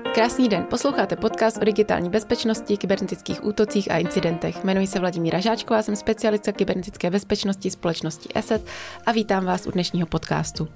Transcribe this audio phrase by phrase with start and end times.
[0.00, 4.64] Krásný den, posloucháte podcast o digitální bezpečnosti, kybernetických útocích a incidentech.
[4.64, 8.66] Jmenuji se Vladimíra Žáčková, jsem specialistka kybernetické bezpečnosti společnosti ESET
[9.06, 10.68] a vítám vás u dnešního podcastu.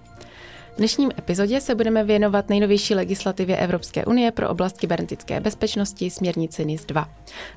[0.75, 6.65] V dnešním epizodě se budeme věnovat nejnovější legislativě Evropské unie pro oblast kybernetické bezpečnosti směrnici
[6.65, 7.09] NIS 2.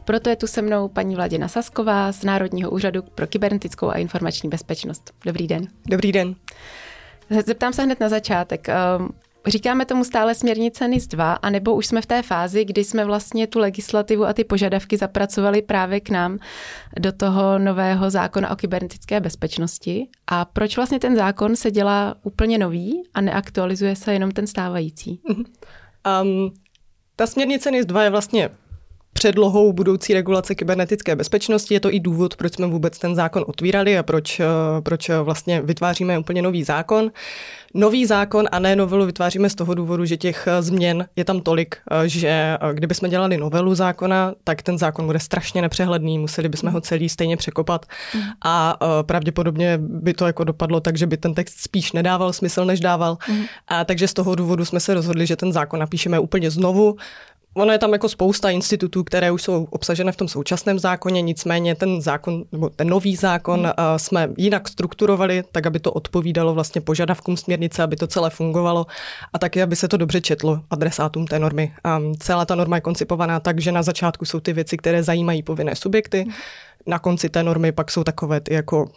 [0.06, 4.50] Proto je tu se mnou paní Vladěna Sasková z Národního úřadu pro kybernetickou a informační
[4.50, 5.14] bezpečnost.
[5.26, 5.68] Dobrý den.
[5.86, 6.36] Dobrý den.
[7.46, 8.68] Zeptám se hned na začátek.
[9.48, 13.48] Říkáme tomu stále směrnice NIS 2, anebo už jsme v té fázi, kdy jsme vlastně
[13.48, 16.40] tu legislativu a ty požadavky zapracovali právě k nám
[17.00, 20.08] do toho nového zákona o kybernetické bezpečnosti.
[20.28, 25.22] A proč vlastně ten zákon se dělá úplně nový a neaktualizuje se jenom ten stávající?
[26.22, 26.54] Um,
[27.16, 28.50] ta směrnice NIS 2 je vlastně
[29.14, 31.74] předlohou budoucí regulace kybernetické bezpečnosti.
[31.74, 34.46] Je to i důvod, proč jsme vůbec ten zákon otvírali a proč, eh,
[34.84, 37.12] proč vlastně vytváříme úplně nový zákon.
[37.74, 41.42] Nový zákon a ne novelu vytváříme z toho důvodu, že těch eh, změn je tam
[41.42, 46.72] tolik, eh, že kdybychom dělali novelu zákona, tak ten zákon bude strašně nepřehledný, museli bychom
[46.72, 47.86] ho celý stejně překopat
[48.46, 52.80] a pravděpodobně by to jako dopadlo tak, že by ten text spíš nedával smysl, než
[52.80, 53.18] dával.
[53.30, 53.44] Mm.
[53.68, 56.96] A takže z toho důvodu jsme se rozhodli, že ten zákon napíšeme úplně znovu,
[57.54, 61.76] Ono je tam jako spousta institutů, které už jsou obsažené v tom současném zákoně, nicméně
[61.76, 63.74] ten zákon, nebo ten nový zákon hmm.
[64.00, 68.86] jsme jinak strukturovali, tak aby to odpovídalo vlastně požadavkům směrnice, aby to celé fungovalo
[69.34, 71.74] a taky, aby se to dobře četlo adresátům té normy.
[71.84, 75.44] A celá ta norma je koncipovaná tak, že na začátku jsou ty věci, které zajímají
[75.44, 76.34] povinné subjekty, hmm.
[76.88, 78.90] na konci té normy pak jsou takové ty jako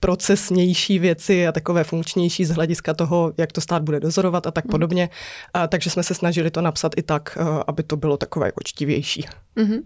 [0.00, 4.64] procesnější věci a takové funkčnější z hlediska toho, jak to stát bude dozorovat a tak
[4.64, 4.70] mm.
[4.70, 5.10] podobně.
[5.54, 9.26] A, takže jsme se snažili to napsat i tak, aby to bylo takové očtivější.
[9.56, 9.82] Mm-hmm.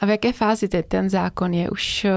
[0.00, 1.70] A v jaké fázi teď ten zákon je?
[1.70, 2.12] Už e,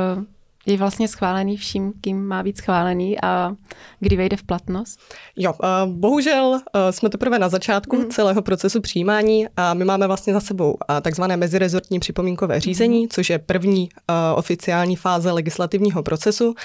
[0.66, 3.56] je vlastně schválený vším, kým má být schválený a
[4.00, 5.00] kdy vejde v platnost?
[5.36, 5.53] Jo,
[5.86, 8.09] bohužel e, jsme teprve na začátku mm.
[8.09, 13.09] celého procesu přijímání a my máme vlastně za sebou takzvané mezirezortní připomínkové řízení, mm.
[13.09, 13.90] což je první
[14.35, 16.56] oficiální fáze legislativního procesu.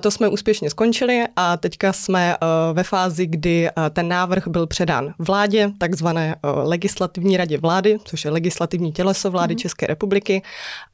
[0.00, 4.66] To jsme úspěšně skončili a teďka jsme eh, ve fázi, kdy eh, ten návrh byl
[4.66, 9.58] předán vládě, takzvané eh, legislativní radě vlády, což je legislativní těleso vlády mm.
[9.58, 10.42] České republiky.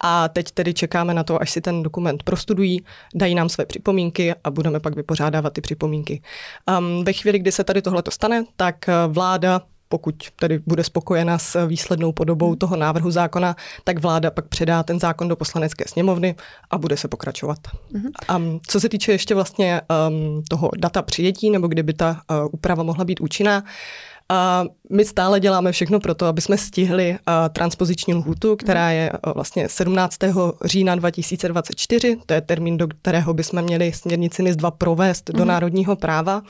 [0.01, 2.85] A teď tedy čekáme na to, až si ten dokument prostudují,
[3.15, 6.23] dají nám své připomínky a budeme pak vypořádávat ty připomínky.
[6.79, 8.77] Um, ve chvíli, kdy se tady tohle stane, tak
[9.09, 14.83] vláda pokud tedy bude spokojena s výslednou podobou toho návrhu zákona, tak vláda pak předá
[14.83, 16.35] ten zákon do poslanecké sněmovny
[16.71, 17.59] a bude se pokračovat.
[17.93, 18.11] Mm-hmm.
[18.29, 22.83] A co se týče ještě vlastně um, toho data přijetí, nebo kdyby ta uh, úprava
[22.83, 23.65] mohla být účinná,
[24.31, 27.17] a my stále děláme všechno pro to, aby jsme stihli uh,
[27.53, 30.17] transpoziční lhůtu, která je vlastně 17.
[30.65, 35.97] října 2024, to je termín, do kterého bychom měli směrnici NIS 2 provést do národního
[35.97, 36.43] práva.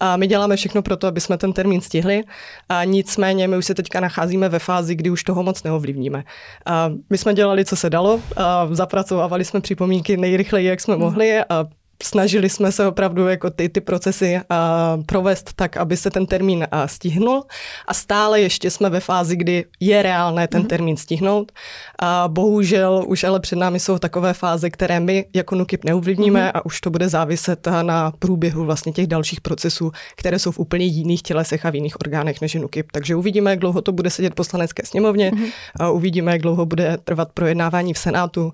[0.00, 2.22] A my děláme všechno pro to, aby jsme ten termín stihli.
[2.68, 6.24] A nicméně my už se teďka nacházíme ve fázi, kdy už toho moc neovlivníme.
[6.66, 11.44] A my jsme dělali, co se dalo, a zapracovávali jsme připomínky nejrychleji, jak jsme mohli.
[11.44, 11.64] A
[12.02, 16.58] snažili jsme se opravdu jako ty, ty procesy uh, provést tak, aby se ten termín
[16.58, 17.44] uh, stihnul
[17.88, 20.66] a stále ještě jsme ve fázi, kdy je reálné ten mm-hmm.
[20.66, 21.52] termín stihnout.
[21.98, 26.50] A bohužel už ale před námi jsou takové fáze, které my jako NUKIP neuvlivníme mm-hmm.
[26.54, 30.84] a už to bude záviset na průběhu vlastně těch dalších procesů, které jsou v úplně
[30.84, 32.92] jiných tělesech a v jiných orgánech než NUKIP.
[32.92, 35.52] Takže uvidíme, jak dlouho to bude sedět v poslanecké sněmovně, mm-hmm.
[35.80, 38.52] a uvidíme, jak dlouho bude trvat projednávání v Senátu.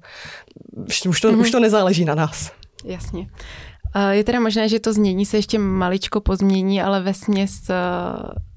[1.09, 1.41] Už to, mm-hmm.
[1.41, 2.62] už to nezáleží na nás.
[2.85, 3.29] Jasně.
[4.11, 7.71] Je teda možné, že to změní se ještě maličko pozmění, ale ve směs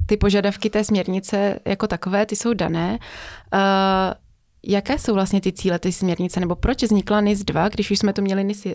[0.05, 2.99] ty požadavky té směrnice jako takové, ty jsou dané.
[4.67, 8.13] Jaké jsou vlastně ty cíle ty směrnice, nebo proč vznikla NIS 2, když už jsme
[8.13, 8.67] to měli NIS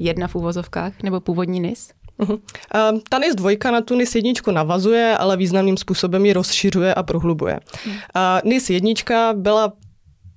[0.00, 1.90] 1 v úvozovkách, nebo původní NIS?
[2.18, 2.40] Uh-huh.
[3.08, 7.60] Ta NIS 2 na tu NIS 1 navazuje, ale významným způsobem ji rozšiřuje a prohlubuje.
[7.86, 7.90] Uh,
[8.44, 9.72] NIS 1 byla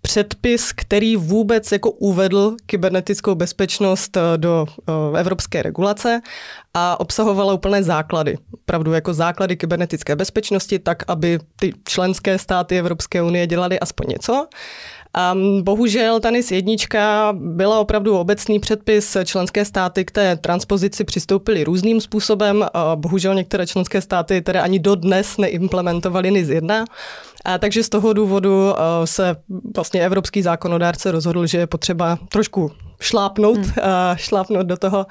[0.02, 4.66] předpis, který vůbec jako uvedl kybernetickou bezpečnost eh, do
[5.16, 6.22] eh, evropské regulace
[6.74, 8.38] a obsahovala úplné základy.
[8.66, 14.48] Pravdu jako základy kybernetické bezpečnosti, tak aby ty členské státy Evropské unie dělaly aspoň něco.
[15.34, 19.18] Um, bohužel ta NIS jednička byla opravdu obecný předpis.
[19.26, 22.66] Členské státy k té transpozici přistoupily různým způsobem.
[22.96, 26.86] Bohužel některé členské státy tedy ani dodnes neimplementovaly NIS 1.
[27.46, 28.74] A takže z toho důvodu
[29.06, 29.36] se
[29.76, 32.72] vlastně evropský zákonodárce rozhodl, že je potřeba trošku
[33.02, 33.66] šlápnout, hmm.
[33.66, 35.06] uh, šlápnout do toho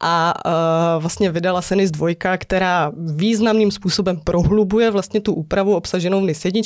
[0.00, 2.08] a uh, vlastně vydala se NIS 2,
[2.38, 6.60] která významným způsobem prohlubuje vlastně tu úpravu obsaženou v NIS 1,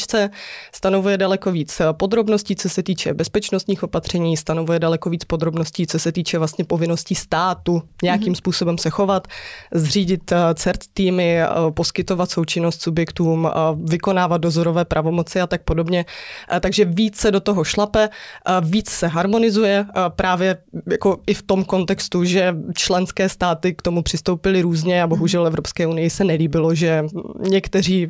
[0.75, 6.13] stanovuje daleko víc podrobností, co se týče bezpečnostních opatření, stanovuje daleko víc podrobností, co se
[6.13, 8.35] týče vlastně povinností státu nějakým hmm.
[8.35, 9.29] způsobem se chovat,
[9.75, 11.41] zřídit CERT týmy,
[11.75, 13.51] poskytovat součinnost subjektům,
[13.85, 15.02] vykonávat dozorové pravomoci
[15.43, 16.05] a tak podobně.
[16.61, 18.09] Takže víc se do toho šlape,
[18.61, 20.57] víc se harmonizuje právě
[20.91, 25.87] jako i v tom kontextu, že členské státy k tomu přistoupily různě a bohužel Evropské
[25.87, 27.05] unii se nelíbilo, že
[27.39, 28.09] někteří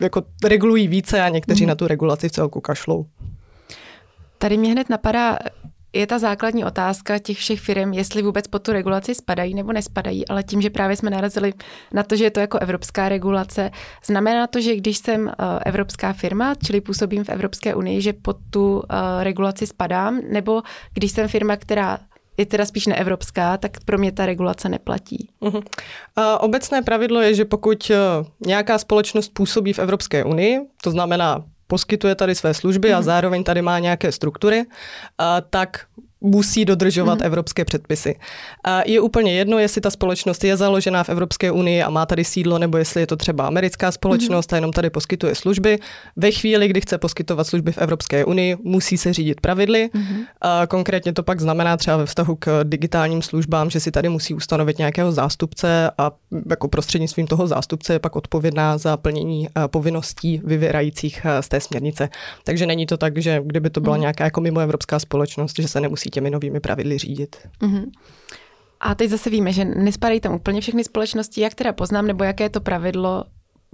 [0.00, 1.68] jako regulují více a někteří mm.
[1.68, 3.06] na tu regulaci v celku kašlou.
[4.38, 5.38] Tady mě hned napadá,
[5.94, 10.28] je ta základní otázka těch všech firm, jestli vůbec pod tu regulaci spadají nebo nespadají,
[10.28, 11.52] ale tím, že právě jsme narazili
[11.92, 13.70] na to, že je to jako evropská regulace,
[14.06, 15.32] znamená to, že když jsem eh,
[15.66, 20.62] evropská firma, čili působím v Evropské unii, že pod tu eh, regulaci spadám, nebo
[20.94, 21.98] když jsem firma, která
[22.36, 25.30] je teda spíš neevropská, tak pro mě ta regulace neplatí.
[25.42, 25.62] Uh-huh.
[26.16, 27.96] A obecné pravidlo je, že pokud eh,
[28.46, 32.96] nějaká společnost působí v Evropské unii, to znamená poskytuje tady své služby mm-hmm.
[32.96, 33.04] a mhm.
[33.04, 34.64] zároveň tady má nějaké struktury,
[35.50, 35.86] tak
[36.24, 37.26] musí dodržovat mm.
[37.26, 38.16] evropské předpisy.
[38.64, 42.24] A je úplně jedno, jestli ta společnost je založená v Evropské unii a má tady
[42.24, 44.54] sídlo, nebo jestli je to třeba americká společnost mm.
[44.54, 45.78] a jenom tady poskytuje služby.
[46.16, 49.90] Ve chvíli, kdy chce poskytovat služby v Evropské unii, musí se řídit pravidly.
[49.94, 50.16] Mm.
[50.40, 54.34] A konkrétně to pak znamená třeba ve vztahu k digitálním službám, že si tady musí
[54.34, 56.10] ustanovit nějakého zástupce a
[56.50, 62.08] jako prostřednictvím toho zástupce je pak odpovědná za plnění povinností vyvěrajících z té směrnice.
[62.44, 64.00] Takže není to tak, že kdyby to byla mm.
[64.00, 67.36] nějaká jako mimo evropská společnost, že se nemusí těmi novými pravidly řídit.
[67.62, 67.84] Mm-hmm.
[68.80, 71.40] A teď zase víme, že nespadají tam úplně všechny společnosti.
[71.40, 73.24] Jak teda poznám, nebo jaké je to pravidlo,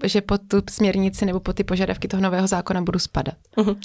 [0.04, 3.34] že pod tu směrnici nebo pod ty požadavky toho nového zákona budu spadat?
[3.56, 3.76] Uh-huh.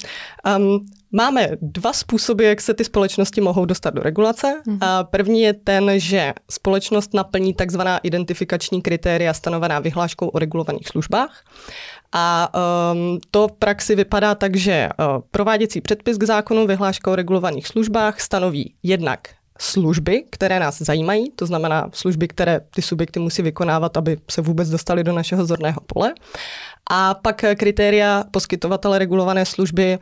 [0.58, 4.62] Um, máme dva způsoby, jak se ty společnosti mohou dostat do regulace.
[4.66, 4.78] Uh-huh.
[4.80, 11.44] A první je ten, že společnost naplní takzvaná identifikační kritéria stanovená vyhláškou o regulovaných službách.
[12.12, 12.52] A
[12.92, 17.66] um, to v praxi vypadá tak, že uh, prováděcí předpis k zákonu vyhláška o regulovaných
[17.66, 19.18] službách stanoví jednak
[19.58, 24.70] služby, které nás zajímají, to znamená služby, které ty subjekty musí vykonávat, aby se vůbec
[24.70, 26.14] dostali do našeho zorného pole.
[26.90, 29.98] A pak kritéria poskytovatele regulované služby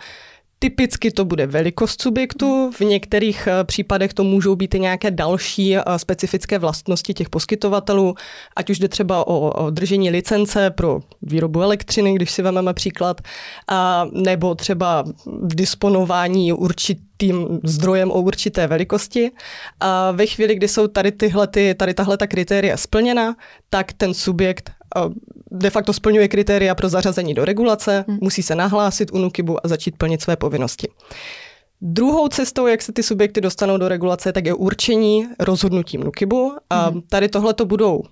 [0.64, 5.76] Typicky to bude velikost subjektu, v některých eh, případech to můžou být i nějaké další
[5.76, 8.14] eh, specifické vlastnosti těch poskytovatelů,
[8.56, 13.20] ať už jde třeba o, o držení licence pro výrobu elektřiny, když si vezmeme příklad,
[13.69, 15.05] a, nebo třeba
[15.43, 19.31] disponování určitým zdrojem o určité velikosti.
[19.81, 23.37] A ve chvíli, kdy jsou tady tyhle, ty, tady tahle ta kritéria splněna,
[23.70, 24.70] tak ten subjekt
[25.54, 28.18] de facto splňuje kritéria pro zařazení do regulace, hmm.
[28.20, 30.88] musí se nahlásit u NUKIBu a začít plnit své povinnosti.
[31.80, 36.52] Druhou cestou, jak se ty subjekty dostanou do regulace, tak je určení rozhodnutím NUKIBu.
[36.70, 37.02] A hmm.
[37.02, 38.02] tady tohle to budou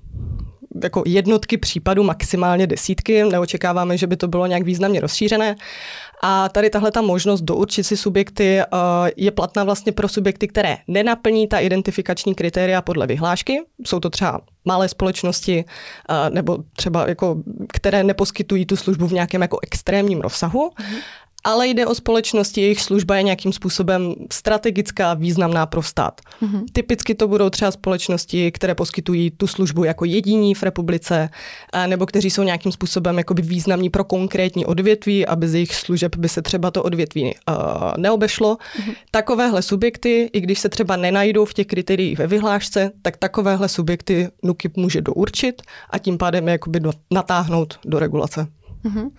[0.83, 3.25] jako jednotky případů, maximálně desítky.
[3.25, 5.57] Neočekáváme, že by to bylo nějak významně rozšířené.
[6.23, 8.79] A tady tahle ta možnost dourčit si subjekty uh,
[9.17, 13.61] je platná vlastně pro subjekty, které nenaplní ta identifikační kritéria podle vyhlášky.
[13.87, 17.37] Jsou to třeba malé společnosti uh, nebo třeba jako,
[17.69, 20.71] které neposkytují tu službu v nějakém jako extrémním rozsahu.
[21.45, 26.21] Ale jde o společnosti, jejich služba je nějakým způsobem strategická, významná pro stát.
[26.43, 26.65] Mm-hmm.
[26.73, 31.29] Typicky to budou třeba společnosti, které poskytují tu službu jako jediní v republice,
[31.87, 36.29] nebo kteří jsou nějakým způsobem jakoby významní pro konkrétní odvětví, aby z jejich služeb by
[36.29, 37.55] se třeba to odvětví uh,
[37.97, 38.57] neobešlo.
[38.57, 38.95] Mm-hmm.
[39.11, 44.29] Takovéhle subjekty, i když se třeba nenajdou v těch kritériích ve vyhlášce, tak takovéhle subjekty
[44.43, 46.81] NUKIP může dourčit a tím pádem je jakoby
[47.11, 48.47] natáhnout do regulace.
[48.85, 49.11] Mm-hmm.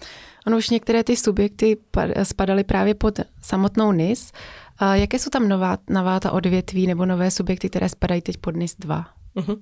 [0.48, 1.78] Ono už některé ty subjekty
[2.24, 4.32] spadaly právě pod samotnou NIS.
[4.78, 8.56] A jaké jsou tam nová, nová ta odvětví nebo nové subjekty, které spadají teď pod
[8.56, 9.06] NIS 2?
[9.36, 9.58] Uh-huh.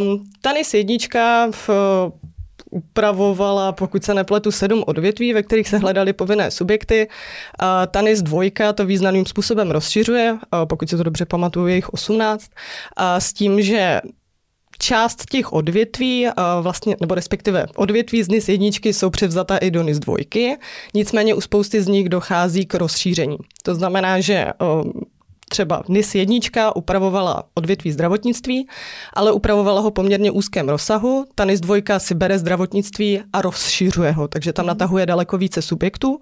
[0.00, 1.70] Um, ta NIS jednička v,
[2.72, 7.08] upravovala, pokud se nepletu, sedm odvětví, ve kterých se hledaly povinné subjekty.
[7.58, 12.50] A TANIS dvojka to významným způsobem rozšiřuje, pokud se to dobře pamatuju, je jich 18,
[12.96, 14.00] a s tím, že
[14.78, 16.26] část těch odvětví,
[16.60, 20.56] vlastně, nebo respektive odvětví z NIS jedničky jsou převzata i do NIS dvojky,
[20.94, 23.36] nicméně u spousty z nich dochází k rozšíření.
[23.62, 24.46] To znamená, že
[25.52, 28.68] třeba NIS jednička upravovala odvětví zdravotnictví,
[29.12, 31.26] ale upravovala ho poměrně úzkém rozsahu.
[31.34, 34.68] Ta NIS dvojka si bere zdravotnictví a rozšiřuje ho, takže tam mhm.
[34.68, 36.20] natahuje daleko více subjektů.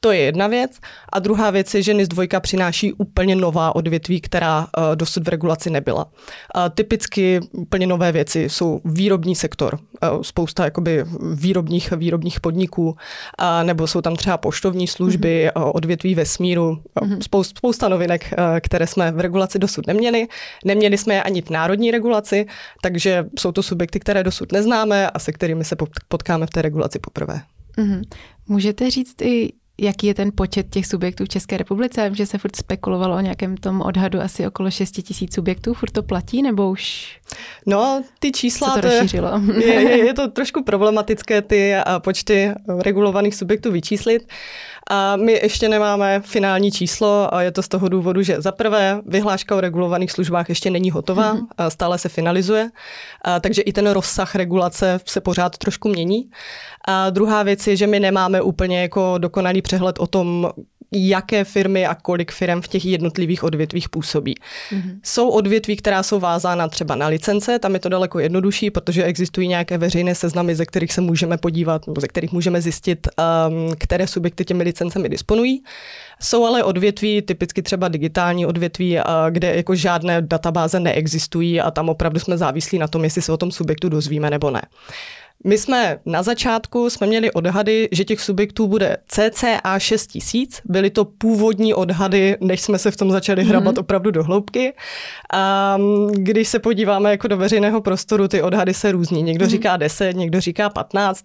[0.00, 0.70] To je jedna věc.
[1.12, 5.28] A druhá věc je, že NIS dvojka přináší úplně nová odvětví, která uh, dosud v
[5.28, 6.04] regulaci nebyla.
[6.04, 6.10] Uh,
[6.74, 11.04] typicky úplně nové věci jsou výrobní sektor, uh, spousta jakoby
[11.34, 12.96] výrobních, výrobních podniků, uh,
[13.62, 15.70] nebo jsou tam třeba poštovní služby, mm-hmm.
[15.74, 20.26] odvětví vesmíru, uh, spousta, spousta novinek, které jsme v regulaci dosud neměli.
[20.64, 22.46] Neměli jsme je ani v národní regulaci,
[22.82, 25.76] takže jsou to subjekty, které dosud neznáme a se kterými se
[26.08, 27.40] potkáme v té regulaci poprvé.
[27.78, 28.02] Mm-hmm.
[28.48, 32.00] Můžete říct i, jaký je ten počet těch subjektů v České republice?
[32.00, 35.74] Já vím, že se furt spekulovalo o nějakém tom odhadu asi okolo 6 tisíc subjektů.
[35.74, 37.14] Furt to platí nebo už
[37.66, 38.74] No, ty čísla...
[38.74, 39.40] Se to rozšířilo.
[39.58, 44.28] Je, je, je to trošku problematické ty počty regulovaných subjektů vyčíslit.
[44.90, 49.00] A my ještě nemáme finální číslo a je to z toho důvodu, že za prvé
[49.06, 51.46] vyhláška o regulovaných službách ještě není hotová, mm-hmm.
[51.58, 52.70] a stále se finalizuje,
[53.22, 56.30] a takže i ten rozsah regulace se pořád trošku mění.
[56.88, 60.50] A druhá věc je, že my nemáme úplně jako dokonalý přehled o tom,
[60.94, 64.34] jaké firmy a kolik firm v těch jednotlivých odvětvích působí.
[64.34, 64.98] Mm-hmm.
[65.02, 69.48] Jsou odvětví, která jsou vázána třeba na licence, tam je to daleko jednodušší, protože existují
[69.48, 73.08] nějaké veřejné seznamy, ze kterých se můžeme podívat, nebo ze kterých můžeme zjistit,
[73.48, 75.62] um, které subjekty těmi licencemi disponují.
[76.20, 78.98] Jsou ale odvětví, typicky třeba digitální odvětví,
[79.30, 83.36] kde jako žádné databáze neexistují a tam opravdu jsme závislí na tom, jestli se o
[83.36, 84.62] tom subjektu dozvíme nebo ne.
[85.46, 90.60] My jsme na začátku jsme měli odhady, že těch subjektů bude cca 6 tisíc.
[90.64, 93.48] Byly to původní odhady, než jsme se v tom začali mm-hmm.
[93.48, 94.72] hrabat opravdu do hloubky.
[95.32, 95.76] A
[96.10, 99.22] když se podíváme jako do veřejného prostoru, ty odhady se různí.
[99.22, 99.48] Někdo mm-hmm.
[99.48, 101.24] říká 10, někdo říká 15.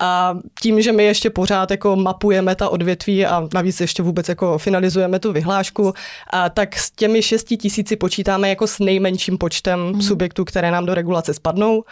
[0.00, 4.58] A tím, že my ještě pořád jako mapujeme ta odvětví a navíc ještě vůbec jako
[4.58, 5.92] finalizujeme tu vyhlášku,
[6.30, 10.00] a tak s těmi 6 tisíci počítáme jako s nejmenším počtem mm-hmm.
[10.00, 11.84] subjektů, které nám do regulace spadnou.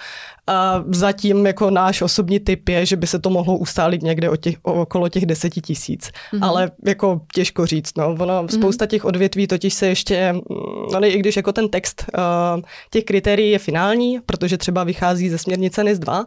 [0.46, 4.36] A zatím jako náš osobní typ je, že by se to mohlo ustálit někde o
[4.36, 6.10] těch, okolo těch deseti tisíc.
[6.10, 6.38] Mm-hmm.
[6.42, 7.96] Ale jako těžko říct.
[7.96, 8.16] No.
[8.18, 8.58] Ono, mm-hmm.
[8.58, 10.34] spousta těch odvětví totiž se ještě,
[10.92, 12.04] no i když jako ten text
[12.54, 16.24] uh, těch kritérií je finální, protože třeba vychází ze směrnice NIS 2, uh,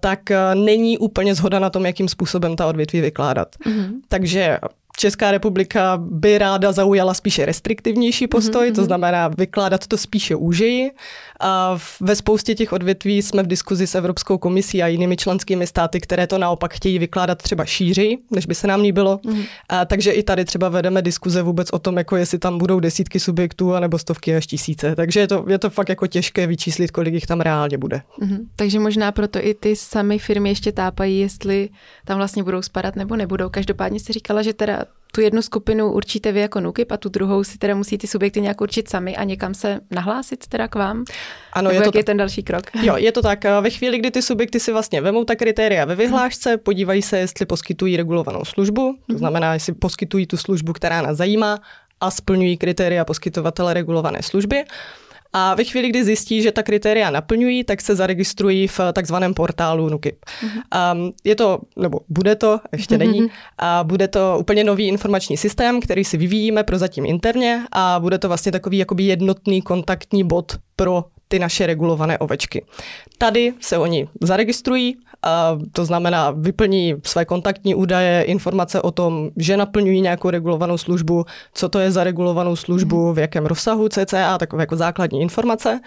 [0.00, 3.48] tak uh, není úplně zhoda na tom, jakým způsobem ta odvětví vykládat.
[3.66, 3.92] Mm-hmm.
[4.08, 4.58] Takže
[4.96, 8.74] Česká republika by ráda zaujala spíše restriktivnější postoj, mm-hmm.
[8.74, 10.90] to znamená vykládat to spíše úžeji.
[11.40, 16.00] A ve spoustě těch odvětví jsme v diskuzi s Evropskou komisí a jinými členskými státy,
[16.00, 19.16] které to naopak chtějí vykládat třeba šíři, než by se nám líbilo.
[19.16, 19.46] Mm-hmm.
[19.68, 23.20] A takže i tady třeba vedeme diskuze vůbec o tom, jako jestli tam budou desítky
[23.20, 24.96] subjektů anebo stovky až tisíce.
[24.96, 28.02] Takže je to, je to fakt jako těžké vyčíslit, kolik jich tam reálně bude.
[28.22, 28.38] Mm-hmm.
[28.56, 31.68] Takže možná proto i ty samy firmy ještě tápají, jestli
[32.04, 33.48] tam vlastně budou spadat nebo nebudou.
[33.48, 37.44] Každopádně si říkala, že teda tu jednu skupinu určíte vy jako NUKIP a tu druhou
[37.44, 41.04] si teda musí ty subjekty nějak určit sami a někam se nahlásit teda k vám?
[41.52, 42.62] Ano, Nebo je to je ten další krok?
[42.82, 43.44] Jo, je to tak.
[43.60, 47.46] Ve chvíli, kdy ty subjekty si vlastně vemou ta kritéria ve vyhlášce, podívají se, jestli
[47.46, 49.18] poskytují regulovanou službu, to mhm.
[49.18, 51.58] znamená, jestli poskytují tu službu, která nás zajímá
[52.00, 54.64] a splňují kritéria poskytovatele regulované služby,
[55.32, 59.88] a ve chvíli, kdy zjistí, že ta kritéria naplňují, tak se zaregistrují v takzvaném portálu
[59.88, 60.24] NUKIP.
[60.24, 60.94] Mm-hmm.
[60.94, 62.98] Um, je to, nebo bude to, ještě mm-hmm.
[62.98, 68.00] není, a bude to úplně nový informační systém, který si vyvíjíme pro zatím interně a
[68.00, 72.64] bude to vlastně takový jakoby jednotný kontaktní bod pro ty naše regulované ovečky.
[73.18, 79.56] Tady se oni zaregistrují, a to znamená vyplní své kontaktní údaje, informace o tom, že
[79.56, 81.24] naplňují nějakou regulovanou službu,
[81.54, 85.80] co to je za regulovanou službu, v jakém rozsahu CCA, takové jako základní informace.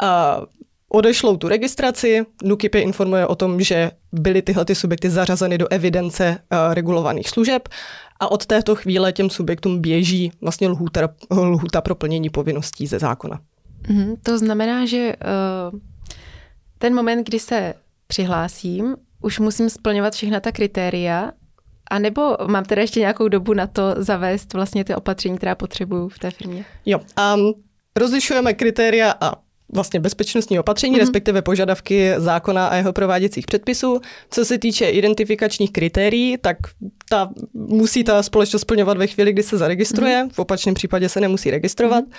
[0.00, 0.40] A
[0.88, 6.38] odešlou tu registraci, NUKIP informuje o tom, že byly tyhle ty subjekty zařazeny do evidence
[6.70, 7.68] regulovaných služeb
[8.20, 13.40] a od této chvíle těm subjektům běží vlastně lhůta, lhůta pro plnění povinností ze zákona.
[13.88, 15.12] Mm, to znamená, že
[15.72, 15.78] uh,
[16.78, 17.74] ten moment, kdy se
[18.12, 21.32] přihlásím, už musím splňovat všechna ta kritéria,
[21.90, 26.08] a nebo mám teda ještě nějakou dobu na to zavést vlastně ty opatření, která potřebuju
[26.08, 26.64] v té firmě?
[26.86, 27.54] Jo, um,
[27.96, 29.32] rozlišujeme kritéria a
[29.72, 30.98] vlastně bezpečnostní opatření, mm-hmm.
[30.98, 34.00] respektive požadavky zákona a jeho prováděcích předpisů.
[34.30, 36.56] Co se týče identifikačních kritérií, tak
[37.08, 40.32] ta musí ta společnost splňovat ve chvíli, kdy se zaregistruje, mm-hmm.
[40.32, 42.04] v opačném případě se nemusí registrovat.
[42.04, 42.16] Mm-hmm.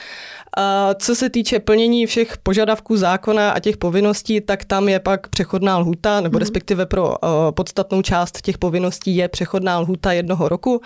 [0.58, 5.28] A co se týče plnění všech požadavků zákona a těch povinností, tak tam je pak
[5.28, 6.40] přechodná lhuta, nebo mm-hmm.
[6.40, 7.16] respektive pro uh,
[7.52, 10.82] podstatnou část těch povinností je přechodná lhuta jednoho roku.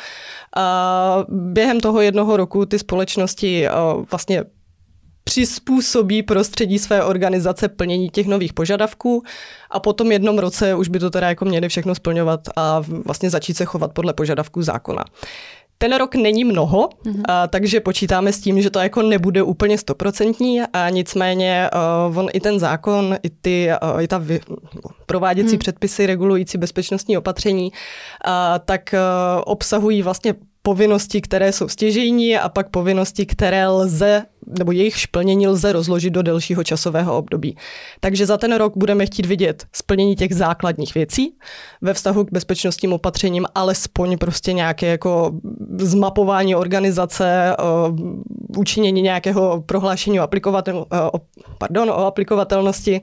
[0.56, 4.44] A během toho jednoho roku ty společnosti uh, vlastně
[5.27, 9.24] přizpůsobí prostředí své organizace plnění těch nových požadavků
[9.72, 13.29] a po tom jednom roce už by to teda jako měli všechno splňovat a vlastně
[13.29, 15.03] začít se chovat podle požadavků zákona.
[15.77, 17.22] Ten rok není mnoho, mm-hmm.
[17.27, 21.69] a, takže počítáme s tím, že to jako nebude úplně stoprocentní a nicméně
[22.10, 24.39] uh, on i ten zákon, i, ty, uh, i ta vy,
[25.05, 25.60] prováděcí mm.
[25.60, 28.31] předpisy regulující bezpečnostní opatření, uh,
[28.65, 30.34] tak uh, obsahují vlastně
[30.68, 34.24] povinnosti, které jsou stěžejní a pak povinnosti, které lze
[34.60, 37.56] nebo jejich splnění lze rozložit do delšího časového období.
[38.00, 41.34] Takže za ten rok budeme chtít vidět splnění těch základních věcí
[41.82, 45.32] ve vztahu k bezpečnostním opatřením, alespoň prostě nějaké jako
[45.80, 47.56] zmapování organizace,
[48.58, 51.20] učinění nějakého prohlášení o, aplikovatel, o,
[51.58, 53.02] pardon, o aplikovatelnosti,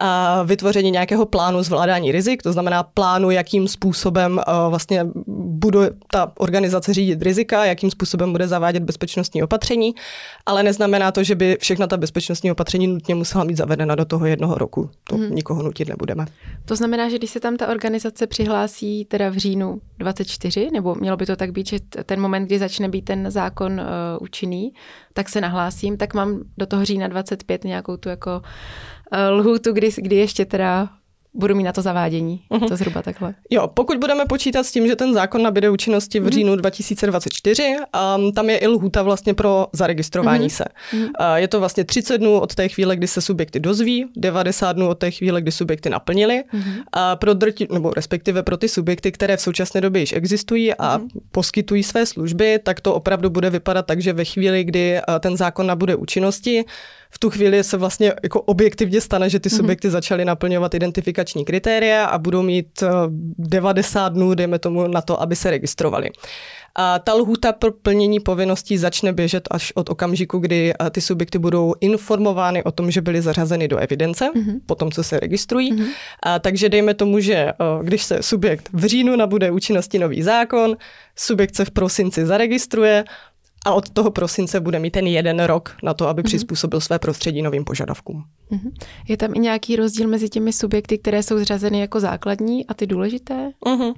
[0.00, 5.06] a vytvoření nějakého plánu zvládání rizik, to znamená plánu, jakým způsobem vlastně
[5.36, 9.94] bude ta organizace řídit rizika, jakým způsobem bude zavádět bezpečnostní opatření,
[10.46, 14.04] ale neznamená neznamená to, že by všechna ta bezpečnostní opatření nutně musela být zavedena do
[14.04, 14.90] toho jednoho roku.
[15.04, 15.34] To hmm.
[15.34, 16.26] nikoho nutit nebudeme.
[16.64, 21.16] To znamená, že když se tam ta organizace přihlásí teda v říjnu 24, nebo mělo
[21.16, 23.86] by to tak být, že ten moment, kdy začne být ten zákon uh,
[24.20, 24.72] účinný,
[25.14, 28.42] tak se nahlásím, tak mám do toho října 25 nějakou tu jako
[29.12, 30.88] uh, lhůtu, kdy, kdy ještě teda
[31.34, 32.40] budu mít na to zavádění.
[32.50, 32.68] Uh-huh.
[32.68, 33.34] To zhruba takhle.
[33.50, 36.30] Jo, pokud budeme počítat s tím, že ten zákon nabíde účinnosti v uh-huh.
[36.30, 37.76] říjnu 2024,
[38.16, 40.56] um, tam je i lhuta vlastně pro zaregistrování uh-huh.
[40.56, 40.64] se.
[40.92, 41.02] Uh-huh.
[41.04, 44.88] Uh, je to vlastně 30 dnů od té chvíle, kdy se subjekty dozví, 90 dnů
[44.88, 46.44] od té chvíle, kdy subjekty naplnili.
[46.54, 46.82] Uh-huh.
[46.92, 50.98] A pro drti, nebo respektive pro ty subjekty, které v současné době již existují a
[50.98, 51.08] uh-huh.
[51.30, 55.36] poskytují své služby, tak to opravdu bude vypadat tak, že ve chvíli, kdy uh, ten
[55.36, 56.64] zákon nabude účinnosti,
[57.14, 59.56] v tu chvíli se vlastně jako objektivně stane, že ty mhm.
[59.56, 59.92] subjekty mm-hmm.
[59.92, 62.82] začaly naplňovat identifikační kritéria a budou mít
[63.38, 66.10] 90 eh, dnů, dejme tomu, na to, aby se registrovali.
[66.74, 71.38] A ta lhůta pro plnění povinností začne běžet až od okamžiku, kdy eh, ty subjekty
[71.38, 74.60] budou informovány o tom, že byly zařazeny do evidence, mm-hmm.
[74.66, 75.72] po tom, co se registrují.
[75.72, 75.88] Mm-hmm.
[76.22, 80.76] A, takže dejme tomu, že eh, když se subjekt v říjnu nabude účinnosti nový zákon,
[81.16, 83.04] subjekt se v prosinci zaregistruje,
[83.66, 86.24] a od toho prosince bude mít ten jeden rok na to, aby mm-hmm.
[86.24, 88.24] přizpůsobil své prostředí novým požadavkům.
[88.52, 88.72] Mm-hmm.
[89.08, 92.86] Je tam i nějaký rozdíl mezi těmi subjekty, které jsou zřazeny jako základní a ty
[92.86, 93.50] důležité?
[93.66, 93.94] Mm-hmm.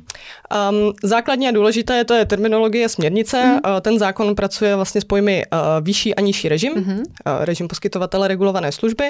[0.71, 3.37] Um, základní a důležité to je terminologie směrnice.
[3.37, 3.75] Mm-hmm.
[3.75, 6.99] Uh, ten zákon pracuje vlastně s pojmy uh, vyšší a nižší režim, mm-hmm.
[6.99, 9.05] uh, režim poskytovatele regulované služby.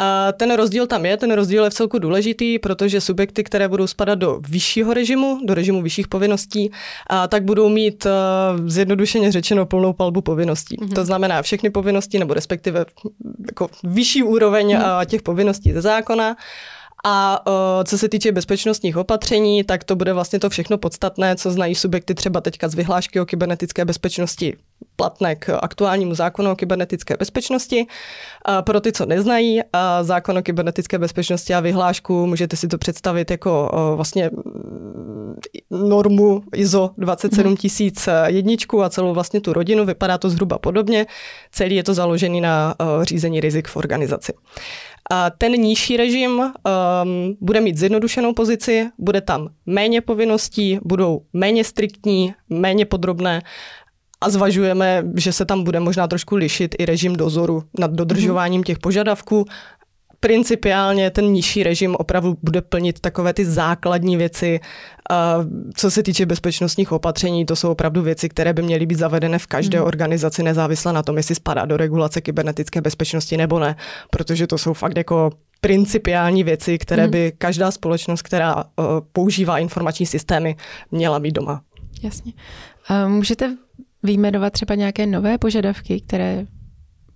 [0.00, 3.86] A ten rozdíl tam je, ten rozdíl je v celku důležitý, protože subjekty, které budou
[3.86, 6.70] spadat do vyššího režimu, do režimu vyšších povinností,
[7.06, 10.76] a tak budou mít uh, zjednodušeně řečeno plnou palbu povinností.
[10.76, 10.94] Mm-hmm.
[10.94, 12.84] To znamená všechny povinnosti, nebo respektive
[13.46, 15.06] jako vyšší úroveň mm-hmm.
[15.06, 16.36] těch povinností ze zákona.
[17.04, 17.54] A uh,
[17.84, 22.14] co se týče bezpečnostních opatření, tak to bude vlastně to všechno podstatné, co znají subjekty
[22.14, 24.56] třeba teďka z vyhlášky o kybernetické bezpečnosti
[24.96, 27.86] platné k aktuálnímu zákonu o kybernetické bezpečnosti.
[28.44, 29.60] A pro ty, co neznají
[30.02, 34.30] zákon o kybernetické bezpečnosti a vyhlášku, můžete si to představit jako vlastně
[35.70, 39.86] normu ISO 27001 a celou vlastně tu rodinu.
[39.86, 41.06] Vypadá to zhruba podobně.
[41.52, 44.32] Celý je to založený na uh, řízení rizik v organizaci.
[45.10, 46.50] A ten nižší režim um,
[47.40, 53.42] bude mít zjednodušenou pozici, bude tam méně povinností, budou méně striktní, méně podrobné
[54.20, 58.78] a zvažujeme, že se tam bude možná trošku lišit i režim dozoru nad dodržováním těch
[58.78, 59.44] požadavků
[60.20, 64.60] principiálně ten nižší režim opravdu bude plnit takové ty základní věci.
[65.10, 65.36] A
[65.74, 69.46] co se týče bezpečnostních opatření, to jsou opravdu věci, které by měly být zavedené v
[69.46, 69.86] každé hmm.
[69.86, 73.76] organizaci nezávisle na tom, jestli spadá do regulace kybernetické bezpečnosti nebo ne,
[74.10, 75.30] protože to jsou fakt jako
[75.60, 77.10] principiální věci, které hmm.
[77.10, 78.62] by každá společnost, která uh,
[79.12, 80.56] používá informační systémy,
[80.90, 81.62] měla mít doma.
[82.02, 82.32] Jasně.
[83.06, 83.56] Můžete
[84.02, 86.46] vyjmenovat třeba nějaké nové požadavky, které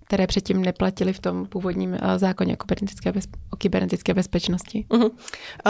[0.07, 4.85] které předtím neplatily v tom původním eh, zákoně o kybernetické, bez, o kybernetické bezpečnosti.
[4.89, 5.11] Uh-huh.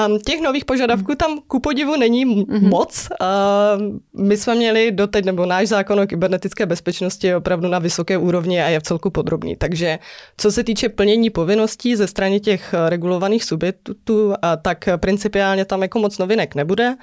[0.07, 1.15] Um, těch nových požadavků uh-huh.
[1.15, 2.69] tam ku podivu není uh-huh.
[2.69, 3.09] moc.
[3.21, 8.17] Uh, my jsme měli doteď, nebo náš zákon o kybernetické bezpečnosti je opravdu na vysoké
[8.17, 9.55] úrovni a je v celku podrobný.
[9.55, 9.99] Takže
[10.37, 15.99] co se týče plnění povinností ze strany těch eh, regulovaných subjektů, tak principiálně tam jako
[15.99, 16.95] moc novinek nebude.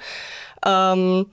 [0.93, 1.25] Um,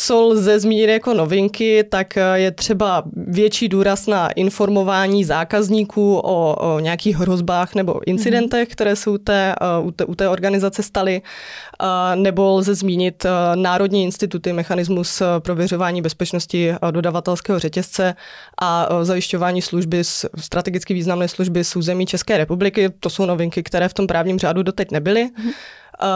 [0.00, 6.56] co lze zmínit jako novinky, tak eh, je třeba větší důraz na informování zákazníků o,
[6.74, 8.72] o nějakých hrozbách nebo incidentech, mm-hmm.
[8.72, 13.26] které se u té, eh, u té, u té organizace staly, eh, nebo lze zmínit
[13.54, 18.14] Národní instituty, mechanismus prověřování bezpečnosti dodavatelského řetězce
[18.62, 20.04] a zajišťování služby,
[20.38, 22.90] strategicky významné služby z území České republiky.
[23.00, 25.24] To jsou novinky, které v tom právním řádu doteď nebyly.
[25.24, 25.52] Mm-hmm.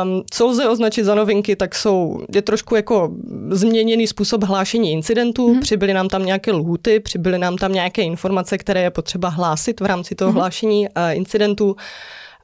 [0.03, 3.11] Um, co lze označit za novinky, tak jsou, je trošku jako
[3.51, 5.61] změněný způsob hlášení incidentů, mm-hmm.
[5.61, 9.85] přibyly nám tam nějaké lhuty, přibyly nám tam nějaké informace, které je potřeba hlásit v
[9.85, 10.35] rámci toho mm-hmm.
[10.35, 11.77] hlášení uh, incidentů.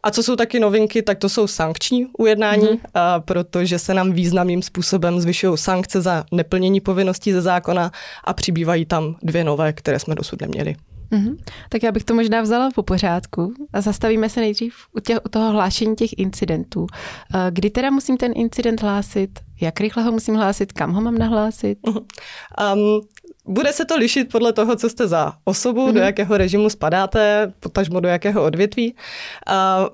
[0.02, 2.90] A co jsou taky novinky, tak to jsou sankční ujednání, mm-hmm.
[2.94, 7.92] a protože se nám významným způsobem zvyšují sankce za neplnění povinností ze zákona
[8.24, 10.76] a přibývají tam dvě nové, které jsme dosud neměli.
[11.12, 11.36] Mm-hmm.
[11.68, 15.28] Tak já bych to možná vzala po pořádku a zastavíme se nejdřív u, těch, u
[15.28, 16.86] toho hlášení těch incidentů.
[17.34, 20.72] Eh, kdy teda musím ten incident hlásit, Jak rychle ho musím hlásit?
[20.72, 21.78] Kam ho mám nahlásit?
[21.86, 23.00] Um,
[23.46, 25.92] bude se to lišit podle toho, co jste za osobu, mm-hmm.
[25.92, 28.94] do jakého režimu spadáte, potažmo do jakého odvětví.
[28.94, 29.88] Uh,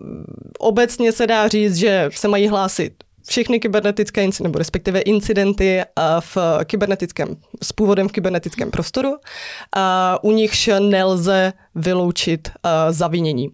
[0.59, 5.83] obecně se dá říct, že se mají hlásit všechny kybernetické incidenty, nebo respektive incidenty
[6.21, 9.17] v kybernetickém, s původem v kybernetickém prostoru,
[9.77, 12.49] a u nichž nelze vyloučit
[12.91, 13.49] zavinění.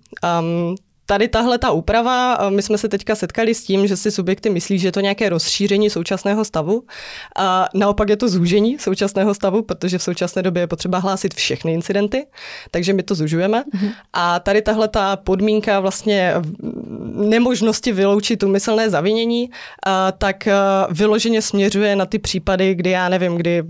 [1.10, 4.78] Tady tahle ta úprava, my jsme se teďka setkali s tím, že si subjekty myslí,
[4.78, 6.82] že je to nějaké rozšíření současného stavu.
[7.36, 11.74] A naopak je to zúžení současného stavu, protože v současné době je potřeba hlásit všechny
[11.74, 12.26] incidenty,
[12.70, 13.62] takže my to zužujeme.
[13.62, 13.92] Mm-hmm.
[14.12, 16.34] A tady tahle ta podmínka vlastně
[17.14, 19.50] nemožnosti vyloučit umyslné zavinění,
[20.18, 20.48] tak
[20.90, 23.62] vyloženě směřuje na ty případy, kdy já nevím, kdy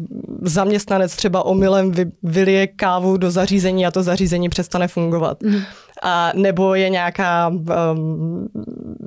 [0.42, 5.42] zaměstnanec třeba omylem vylije kávu do zařízení a to zařízení přestane fungovat.
[5.42, 5.64] Mm-hmm
[6.02, 8.48] a nebo je nějaká, um,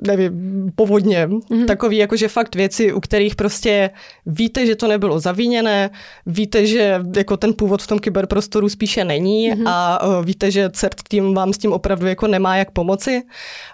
[0.06, 1.26] nevím, povodně.
[1.26, 1.66] Mm-hmm.
[1.66, 3.90] Takový jakože fakt věci, u kterých prostě
[4.26, 5.90] víte, že to nebylo zavíněné,
[6.26, 9.68] víte, že jako ten původ v tom kyberprostoru spíše není mm-hmm.
[9.68, 13.22] a uh, víte, že CERT tým vám s tím opravdu jako nemá jak pomoci.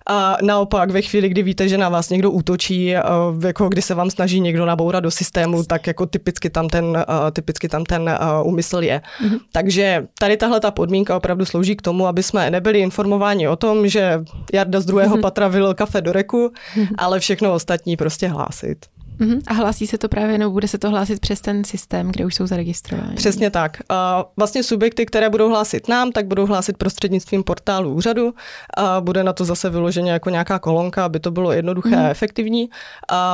[0.09, 3.95] A naopak ve chvíli, kdy víte, že na vás někdo útočí, uh, jako kdy se
[3.95, 8.03] vám snaží někdo nabourat do systému, tak jako typicky tam ten, uh, typicky tam ten
[8.03, 9.01] uh, úmysl je.
[9.25, 9.39] Mm-hmm.
[9.53, 13.57] Takže tady tahle ta podmínka opravdu slouží k tomu, aby jsme nebyli informováni informování o
[13.57, 15.23] tom, že Jarda z druhého mhm.
[15.23, 16.94] patra vylil kafe do reku, mhm.
[16.99, 18.87] ale všechno ostatní prostě hlásit.
[19.20, 19.40] Uh-huh.
[19.46, 22.35] A hlásí se to právě, nebo bude se to hlásit přes ten systém, kde už
[22.35, 23.14] jsou zaregistrováni?
[23.14, 23.79] Přesně tak.
[23.88, 28.35] A vlastně subjekty, které budou hlásit nám, tak budou hlásit prostřednictvím portálu úřadu
[28.77, 32.07] a bude na to zase vyloženě jako nějaká kolonka, aby to bylo jednoduché uh-huh.
[32.07, 32.70] a efektivní.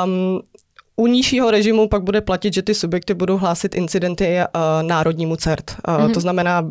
[0.04, 0.40] Um,
[0.96, 5.70] u nižšího režimu pak bude platit, že ty subjekty budou hlásit incidenty uh, národnímu CERT.
[5.70, 6.14] Uh, mm-hmm.
[6.14, 6.62] To znamená,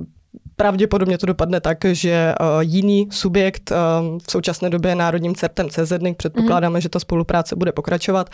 [0.57, 3.77] Pravděpodobně to dopadne tak, že uh, jiný subjekt, uh,
[4.27, 6.81] v současné době národním CERTem CZNIC, předpokládáme, mm-hmm.
[6.81, 8.29] že ta spolupráce bude pokračovat,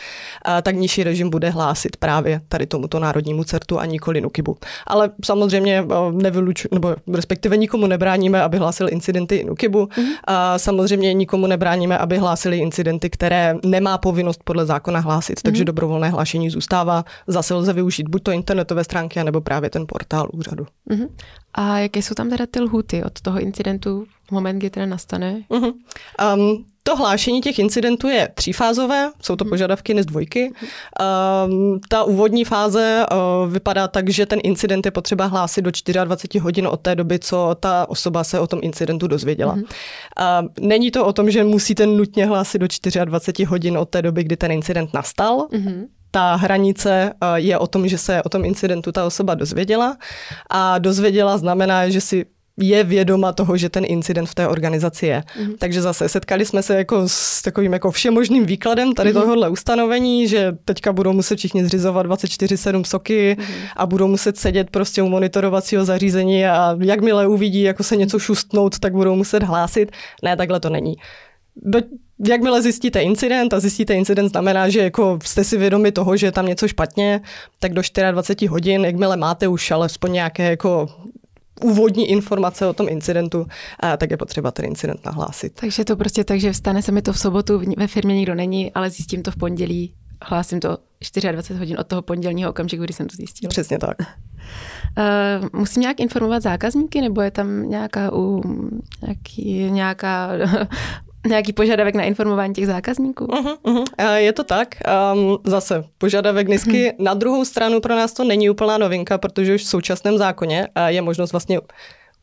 [0.48, 4.58] uh, tak nižší režim bude hlásit právě tady tomuto národnímu CERTu a nikoli NUKIBu.
[4.88, 9.86] Ale samozřejmě uh, nevyluč, nebo respektive nikomu nebráníme, aby hlásil incidenty NUKIBu.
[9.86, 10.12] Mm-hmm.
[10.28, 15.42] A samozřejmě nikomu nebráníme, aby hlásili incidenty, které nemá povinnost podle zákona hlásit, mm-hmm.
[15.44, 17.04] takže dobrovolné hlášení zůstává.
[17.28, 20.66] Zase lze využít buď to internetové stránky, nebo právě ten portál úřadu.
[20.90, 21.08] Mm-hmm.
[21.54, 25.42] A jaké jsou tam teda ty lhuty od toho incidentu v moment, kdy teda nastane?
[25.50, 25.74] Uh-huh.
[26.36, 29.50] Um, to hlášení těch incidentů je třífázové, jsou to mhm.
[29.50, 30.54] požadavky NIS dvojky.
[31.48, 35.72] Um, ta úvodní fáze uh, vypadá tak, že ten incident je potřeba hlásit do
[36.04, 39.56] 24 hodin od té doby, co ta osoba se o tom incidentu dozvěděla.
[39.56, 40.44] Uh-huh.
[40.44, 42.68] Uh, není to o tom, že musíte nutně hlásit do
[43.06, 45.48] 24 hodin od té doby, kdy ten incident nastal.
[45.52, 49.98] Uh-huh ta hranice eh, je o tom, že se o tom incidentu ta osoba dozvěděla
[50.50, 52.26] a dozvěděla znamená, že si
[52.58, 55.24] je vědoma toho, že ten incident v té organizaci je.
[55.24, 55.56] Mm-hmm.
[55.60, 59.22] Takže zase setkali jsme se jako s takovým jako všemožným výkladem tady mm-hmm.
[59.22, 63.54] tohohle ustanovení, že teďka budou muset všichni zřizovat 24-7 soky mm-hmm.
[63.76, 68.80] a budou muset sedět prostě u monitorovacího zařízení a jakmile uvidí, jako se něco šustnout,
[68.80, 69.92] tak budou muset hlásit.
[70.24, 70.96] Ne, takhle to není.
[71.56, 71.80] Do,
[72.28, 76.32] jakmile zjistíte incident a zjistíte incident znamená, že jako jste si vědomi toho, že je
[76.32, 77.22] tam něco špatně,
[77.60, 77.82] tak do
[78.12, 80.90] 24 hodin, jakmile máte už alespoň nějaké jako
[81.64, 83.48] úvodní informace o tom incidentu,
[83.80, 85.54] a tak je potřeba ten incident nahlásit.
[85.54, 88.72] Takže to prostě tak, že vstane se mi to v sobotu, ve firmě nikdo není,
[88.72, 90.78] ale zjistím to v pondělí, hlásím to
[91.32, 93.50] 24 hodin od toho pondělního okamžiku, kdy jsem to zjistil.
[93.50, 93.98] Přesně tak.
[94.02, 98.44] Uh, musím nějak informovat zákazníky, nebo je tam nějaká, u,
[99.02, 100.30] nějaký, nějaká
[101.28, 103.26] nějaký požadavek na informování těch zákazníků?
[103.26, 104.16] Uh-huh, uh-huh.
[104.16, 104.76] Je to tak.
[105.14, 106.90] Um, zase požadavek NISky.
[106.90, 107.04] Uh-huh.
[107.04, 111.02] Na druhou stranu pro nás to není úplná novinka, protože už v současném zákoně je
[111.02, 111.60] možnost vlastně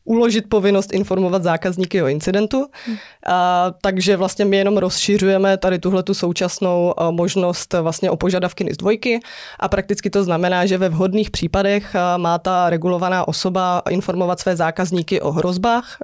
[0.03, 2.67] uložit povinnost informovat zákazníky o incidentu.
[2.85, 2.97] Hmm.
[3.27, 8.77] A, takže vlastně my jenom rozšiřujeme tady tuhle tu současnou možnost vlastně o požadavky NIS
[8.77, 9.19] dvojky
[9.59, 15.21] a prakticky to znamená, že ve vhodných případech má ta regulovaná osoba informovat své zákazníky
[15.21, 15.97] o hrozbách,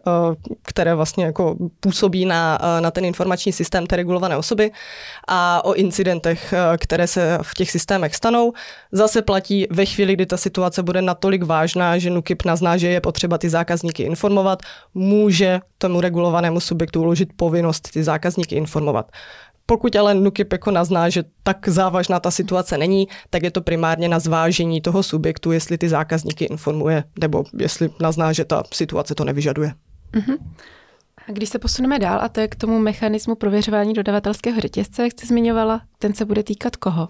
[0.63, 4.71] které vlastně jako působí na, na ten informační systém té regulované osoby
[5.27, 8.53] a o incidentech, které se v těch systémech stanou.
[8.91, 13.01] Zase platí ve chvíli, kdy ta situace bude natolik vážná, že NUKIP nazná, že je
[13.01, 19.11] potřeba ty zákazníky zákazníky informovat, může tomu regulovanému subjektu uložit povinnost ty zákazníky informovat.
[19.65, 24.09] Pokud ale NUKIP jako nazná, že tak závažná ta situace není, tak je to primárně
[24.09, 29.25] na zvážení toho subjektu, jestli ty zákazníky informuje, nebo jestli nazná, že ta situace to
[29.25, 29.73] nevyžaduje.
[30.13, 30.37] Uh-huh.
[31.27, 35.11] A když se posuneme dál, a to je k tomu mechanismu prověřování dodavatelského řetězce, jak
[35.11, 37.07] jste zmiňovala, ten se bude týkat koho?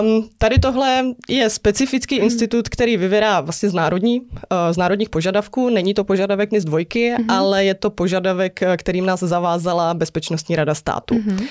[0.00, 2.24] Um, tady tohle je specifický mm.
[2.24, 4.26] institut, který vyvěrá vlastně z, národní, uh,
[4.70, 5.70] z národních požadavků.
[5.70, 7.34] Není to požadavek NIS dvojky, mm-hmm.
[7.34, 11.14] ale je to požadavek, kterým nás zavázala Bezpečnostní rada státu.
[11.14, 11.46] Mm-hmm.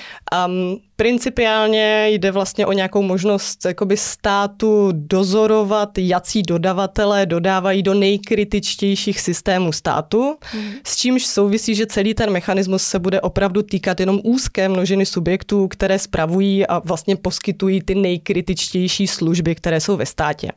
[0.46, 9.20] Um, Principiálně jde vlastně o nějakou možnost jakoby státu dozorovat, jací dodavatelé dodávají do nejkritičtějších
[9.20, 10.72] systémů státu, hmm.
[10.84, 15.68] s čímž souvisí, že celý ten mechanismus se bude opravdu týkat jenom úzké množiny subjektů,
[15.68, 20.52] které spravují a vlastně poskytují ty nejkritičtější služby, které jsou ve státě.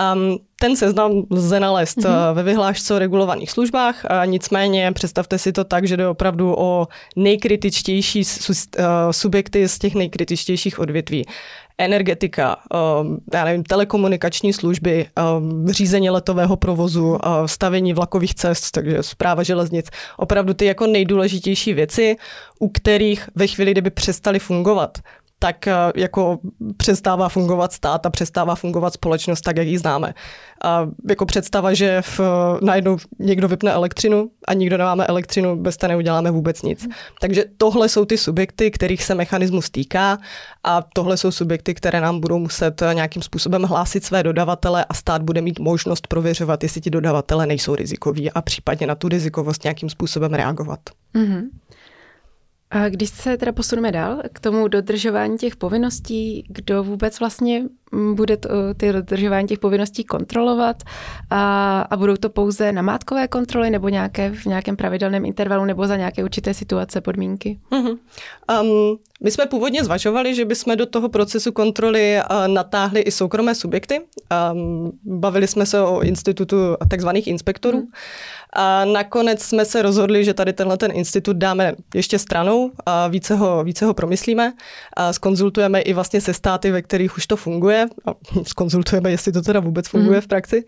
[0.00, 2.34] Um, ten seznam lze nalézt mm-hmm.
[2.34, 6.88] ve vyhlášce o regulovaných službách, a nicméně představte si to tak, že jde opravdu o
[7.16, 11.26] nejkritičtější eh, subjekty z těch nejkritičtějších odvětví.
[11.78, 12.56] Energetika,
[13.00, 15.06] um, já nevím, telekomunikační služby,
[15.38, 19.86] um, řízení letového provozu, stavení vlakových cest, takže zpráva železnic.
[20.16, 22.16] Opravdu ty jako nejdůležitější věci,
[22.58, 24.98] u kterých ve chvíli, kdyby přestali fungovat,
[25.42, 26.38] tak eh, jako
[26.76, 30.14] přestává fungovat stát a přestává fungovat společnost tak, jak ji známe.
[30.64, 32.20] A jako představa, že v,
[32.62, 36.82] najednou někdo vypne elektřinu a nikdo nemáme elektřinu, bez té neuděláme vůbec nic.
[36.82, 36.92] Hmm.
[37.20, 40.18] Takže tohle jsou ty subjekty, kterých se mechanismus týká
[40.64, 45.22] a tohle jsou subjekty, které nám budou muset nějakým způsobem hlásit své dodavatele a stát
[45.22, 49.90] bude mít možnost prověřovat, jestli ti dodavatele nejsou rizikoví a případně na tu rizikovost nějakým
[49.90, 50.80] způsobem reagovat.
[51.14, 51.42] Mm-hmm.
[52.70, 57.64] A když se teda posuneme dál k tomu dodržování těch povinností, kdo vůbec vlastně
[58.14, 60.82] bude to, ty dodržování těch povinností kontrolovat
[61.30, 65.96] a, a budou to pouze namátkové kontroly nebo nějaké v nějakém pravidelném intervalu nebo za
[65.96, 67.58] nějaké určité situace, podmínky?
[67.70, 67.98] Mm-hmm.
[68.60, 73.54] Um, my jsme původně zvažovali, že bychom do toho procesu kontroly uh, natáhli i soukromé
[73.54, 74.00] subjekty.
[74.52, 76.56] Um, bavili jsme se o institutu
[76.88, 77.78] takzvaných inspektorů.
[77.78, 77.86] Mm.
[78.52, 83.34] A nakonec jsme se rozhodli, že tady tenhle ten institut dáme ještě stranou a více
[83.34, 84.52] ho, více ho promyslíme.
[84.96, 87.79] A skonzultujeme i vlastně se státy, ve kterých už to funguje.
[88.06, 90.20] A skonzultujeme, jestli to teda vůbec funguje mm.
[90.20, 90.64] v praxi.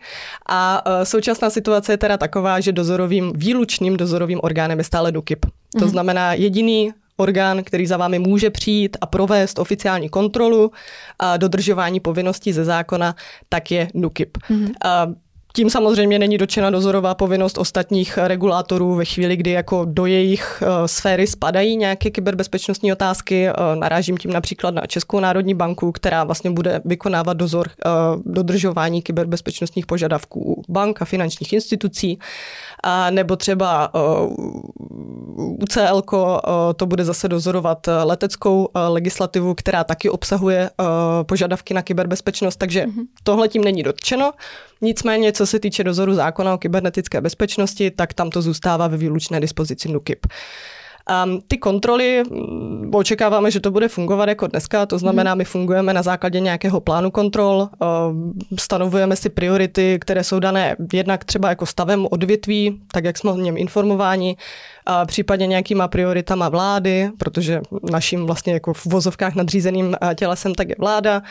[0.49, 5.47] A uh, současná situace je teda taková, že dozorovým, výlučným dozorovým orgánem je stále DUKIP.
[5.79, 5.91] To mm.
[5.91, 10.73] znamená jediný orgán, který za vámi může přijít a provést oficiální kontrolu
[11.19, 13.15] a dodržování povinností ze zákona,
[13.49, 14.39] tak je NUKIP.
[14.39, 14.73] Mm-hmm.
[14.85, 15.07] A
[15.53, 20.87] tím samozřejmě není dočena dozorová povinnost ostatních regulátorů ve chvíli, kdy jako do jejich uh,
[20.87, 23.49] sféry spadají nějaké kyberbezpečnostní otázky.
[23.49, 27.71] Uh, narážím tím například na Českou národní banku, která vlastně bude vykonávat dozor
[28.25, 32.19] dodržování kyberbezpečnostních požadavků bank a finančních institucí.
[32.83, 33.91] A nebo třeba
[35.37, 36.03] UCL
[36.77, 40.71] to bude zase dozorovat leteckou legislativu, která taky obsahuje
[41.23, 43.07] požadavky na kyberbezpečnost, takže mm-hmm.
[43.23, 44.33] tohle tím není dotčeno.
[44.81, 49.41] Nicméně, co se týče dozoru zákona o kybernetické bezpečnosti, tak tam to zůstává ve výlučné
[49.41, 50.27] dispozici NUKIP.
[51.25, 52.23] Um, ty kontroly,
[52.93, 57.11] očekáváme, že to bude fungovat jako dneska, to znamená, my fungujeme na základě nějakého plánu
[57.11, 57.89] kontrol, uh,
[58.59, 63.37] stanovujeme si priority, které jsou dané jednak třeba jako stavem odvětví, tak jak jsme o
[63.37, 64.37] něm informováni,
[64.87, 67.61] a případně nějakýma prioritama vlády, protože
[67.91, 71.23] naším vlastně jako v vozovkách nadřízeným tělesem tak je vláda.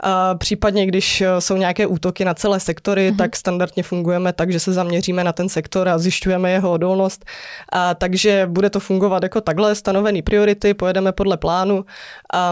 [0.00, 3.16] A případně, když jsou nějaké útoky na celé sektory, mm-hmm.
[3.16, 7.24] tak standardně fungujeme tak, že se zaměříme na ten sektor a zjišťujeme jeho odolnost.
[7.72, 11.84] A takže bude to fungovat jako takhle, stanovený priority, pojedeme podle plánu.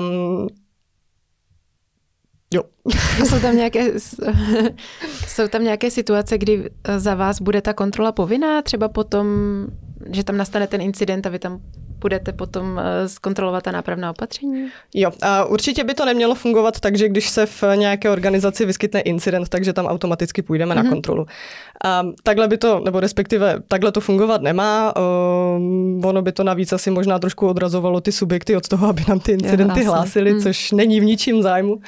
[0.01, 0.49] Um,
[2.55, 2.63] Jo.
[3.29, 3.93] jsou, tam nějaké,
[5.27, 9.27] jsou tam nějaké situace, kdy za vás bude ta kontrola povinná, třeba potom
[10.11, 11.61] že tam nastane ten incident a vy tam
[11.99, 14.69] budete potom eh, zkontrolovat ta nápravná opatření?
[14.95, 19.01] Jo, a určitě by to nemělo fungovat tak, že když se v nějaké organizaci vyskytne
[19.01, 20.77] incident, takže tam automaticky půjdeme mm-hmm.
[20.77, 20.93] na mhm.
[20.93, 21.27] kontrolu.
[21.85, 24.93] A takhle by to, nebo respektive takhle to fungovat nemá.
[24.97, 29.21] Um, ono by to navíc asi možná trošku odrazovalo ty subjekty od toho, aby nám
[29.21, 30.41] ty incidenty hlásili, mm.
[30.41, 31.81] což není v ničím zájmu.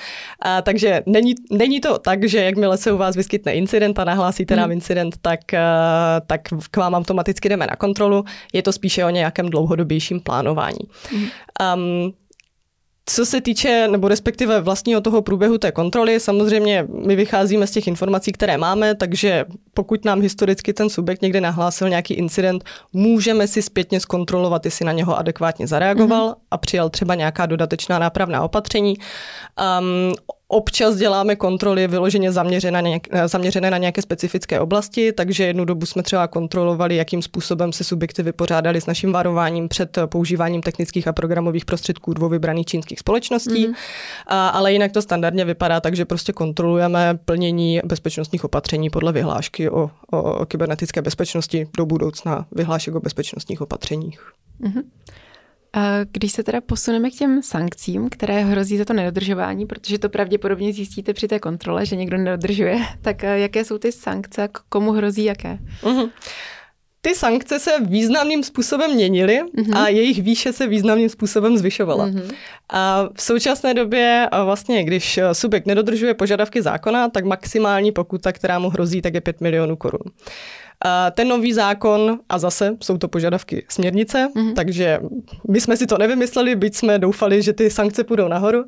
[0.42, 4.54] A, takže není, není to tak, že jakmile se u vás vyskytne incident a nahlásíte
[4.54, 4.60] mm.
[4.60, 5.58] nám incident, tak, uh,
[6.26, 8.24] tak k vám automaticky jdeme na kontrolu.
[8.52, 10.80] Je to spíše o nějakém dlouhodobějším plánování.
[11.12, 11.26] Mm.
[11.74, 12.12] Um,
[13.14, 17.86] co se týče, nebo respektive vlastního toho průběhu té kontroly, samozřejmě my vycházíme z těch
[17.86, 19.44] informací, které máme, takže
[19.74, 24.92] pokud nám historicky ten subjekt někde nahlásil nějaký incident, můžeme si zpětně zkontrolovat, jestli na
[24.92, 26.42] něho adekvátně zareagoval mm-hmm.
[26.50, 28.94] a přijal třeba nějaká dodatečná nápravná opatření.
[28.98, 30.14] Um,
[30.52, 35.86] Občas děláme kontroly vyloženě zaměřené na, nějak, zaměřené na nějaké specifické oblasti, takže jednu dobu
[35.86, 41.12] jsme třeba kontrolovali, jakým způsobem se subjekty vypořádali s naším varováním před používáním technických a
[41.12, 43.66] programových prostředků dvou vybraných čínských společností.
[43.66, 43.74] Mm-hmm.
[44.26, 49.70] A, ale jinak to standardně vypadá tak, že prostě kontrolujeme plnění bezpečnostních opatření podle vyhlášky
[49.70, 54.20] o, o, o kybernetické bezpečnosti do budoucna, vyhlášek o bezpečnostních opatřeních.
[54.60, 54.82] Mm-hmm.
[56.12, 60.72] Když se teda posuneme k těm sankcím, které hrozí za to nedodržování, protože to pravděpodobně
[60.72, 65.58] zjistíte při té kontrole, že někdo nedodržuje, tak jaké jsou ty sankce, komu hrozí jaké?
[65.82, 66.10] Uh-huh.
[67.00, 69.76] ty sankce se významným způsobem měnily mm-hmm.
[69.78, 72.06] a jejich výše se významným způsobem zvyšovala.
[72.06, 72.34] Mm-hmm.
[72.68, 78.68] A v současné době vlastně, když subjekt nedodržuje požadavky zákona, tak maximální pokuta, která mu
[78.68, 80.12] hrozí, tak je 5 milionů korun.
[81.12, 84.54] Ten nový zákon, a zase jsou to požadavky směrnice, mm-hmm.
[84.54, 85.00] takže
[85.48, 88.64] my jsme si to nevymysleli, byť jsme doufali, že ty sankce půjdou nahoru,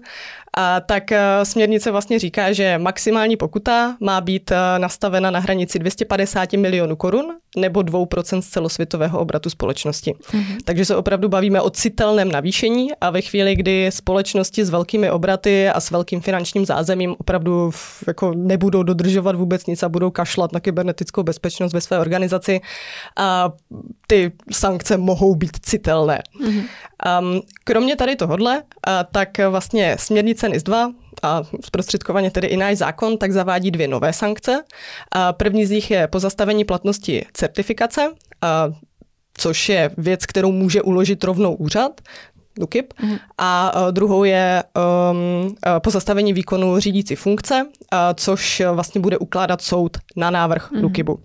[0.56, 5.78] a tak eh, směrnice vlastně říká, že maximální pokuta má být eh, nastavena na hranici
[5.78, 10.14] 250 milionů korun nebo 2% z celosvětového obratu společnosti.
[10.14, 10.56] Mm-hmm.
[10.64, 15.68] Takže se opravdu bavíme o citelném navýšení a ve chvíli, kdy společnosti s velkými obraty
[15.68, 17.70] a s velkým finančním zázemím opravdu
[18.06, 22.60] jako nebudou dodržovat vůbec nic a budou kašlat na kybernetickou bezpečnost ve své organizaci,
[23.16, 23.52] a
[24.06, 26.22] ty sankce mohou být citelné.
[26.40, 26.64] Mm-hmm.
[27.20, 28.62] Um, kromě tady tohodle,
[29.12, 30.90] tak vlastně směrnice NIS 2
[31.22, 34.64] a zprostředkovaně tedy i náš zákon, tak zavádí dvě nové sankce.
[35.12, 38.08] A první z nich je pozastavení platnosti certifikace,
[38.42, 38.70] a
[39.34, 42.00] což je věc, kterou může uložit rovnou úřad,
[42.60, 42.92] UKIP.
[43.02, 43.16] Mm.
[43.38, 44.62] A druhou je
[45.10, 47.66] um, pozastavení výkonu řídící funkce,
[48.14, 50.84] což vlastně bude ukládat soud na návrh mm.
[50.84, 51.20] UKIPu.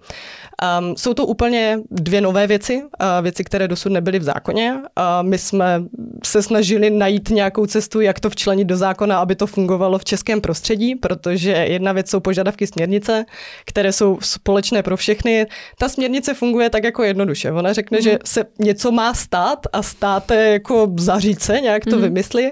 [0.80, 4.74] Um, jsou to úplně dvě nové věci, uh, věci, které dosud nebyly v zákoně.
[4.74, 4.82] Uh,
[5.22, 5.84] my jsme
[6.26, 10.41] se snažili najít nějakou cestu, jak to včlenit do zákona, aby to fungovalo v českém
[10.41, 13.26] prostředí, protože jedna věc jsou požadavky směrnice,
[13.65, 15.46] které jsou společné pro všechny.
[15.80, 17.52] Ta směrnice funguje tak jako jednoduše.
[17.52, 18.02] Ona řekne, mm.
[18.02, 22.02] že se něco má stát a státe jako zaříct se, nějak to mm.
[22.02, 22.52] vymyslí.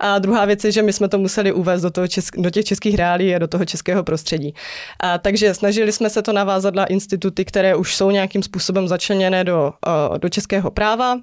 [0.00, 2.64] A druhá věc je, že my jsme to museli uvést do, toho česk- do těch
[2.64, 4.54] českých reálí a do toho českého prostředí.
[5.00, 9.44] A, takže snažili jsme se to navázat na instituty, které už jsou nějakým způsobem začleněné
[9.44, 11.16] do, eh, do českého práva.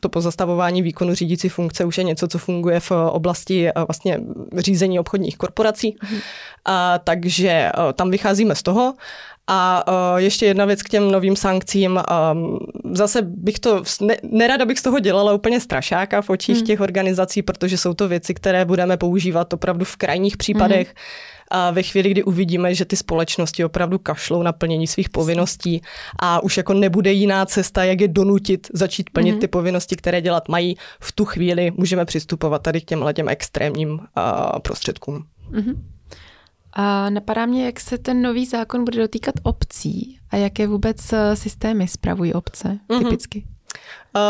[0.00, 4.20] To pozastavování výkonu řídící funkce už je něco, co funguje v oblasti eh, vlastně
[4.56, 5.96] řízení obchodních korporací.
[6.64, 8.94] A, takže eh, tam vycházíme z toho.
[9.50, 12.00] A uh, ještě jedna věc k těm novým sankcím.
[12.32, 12.58] Um,
[12.92, 16.66] zase bych to, ne, nerada bych z toho dělala úplně strašáka v očích hmm.
[16.66, 20.88] těch organizací, protože jsou to věci, které budeme používat opravdu v krajních případech.
[20.88, 20.96] Hmm
[21.50, 25.82] a ve chvíli, kdy uvidíme, že ty společnosti opravdu kašlou na plnění svých povinností
[26.18, 29.40] a už jako nebude jiná cesta, jak je donutit začít plnit mm-hmm.
[29.40, 33.90] ty povinnosti, které dělat mají, v tu chvíli můžeme přistupovat tady k těm těm extrémním
[33.90, 33.98] uh,
[34.62, 35.24] prostředkům.
[35.50, 35.76] Mm-hmm.
[36.72, 41.36] A napadá mě, jak se ten nový zákon bude dotýkat obcí a jaké vůbec eh,
[41.36, 42.98] systémy spravují obce mm-hmm.
[42.98, 43.44] typicky.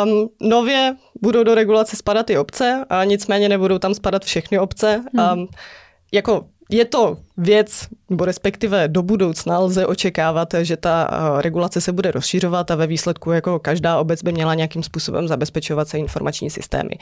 [0.04, 5.04] Um, nově budou do regulace spadat i obce, a nicméně nebudou tam spadat všechny obce.
[5.12, 5.20] Mm.
[5.20, 5.48] Um,
[6.12, 11.92] jako je to věc, nebo respektive do budoucna lze očekávat, že ta eh, regulace se
[11.92, 16.50] bude rozšiřovat a ve výsledku jako každá obec by měla nějakým způsobem zabezpečovat se informační
[16.50, 16.94] systémy.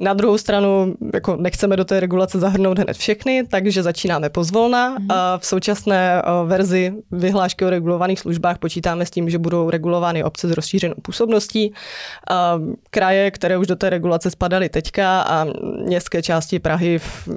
[0.00, 4.98] Na druhou stranu jako nechceme do té regulace zahrnout hned všechny, takže začínáme pozvolna.
[4.98, 5.10] Mm.
[5.10, 10.24] A v současné eh, verzi vyhlášky o regulovaných službách počítáme s tím, že budou regulovány
[10.24, 11.72] obce s rozšířenou působností.
[12.30, 15.46] A kraje, které už do té regulace spadaly teďka a
[15.84, 17.28] městské části Prahy v,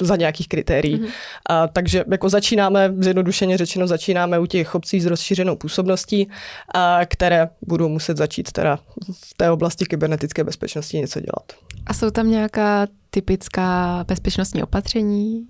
[0.00, 0.94] za nějakých kritérií.
[0.94, 1.06] Mm.
[1.46, 6.28] A, takže jako začínáme, zjednodušeně řečeno, začínáme u těch obcí s rozšířenou působností,
[6.74, 8.78] a, které budou muset začít teda
[9.12, 11.69] v té oblasti kybernetické bezpečnosti něco dělat.
[11.86, 15.46] A jsou tam nějaká typická bezpečnostní opatření?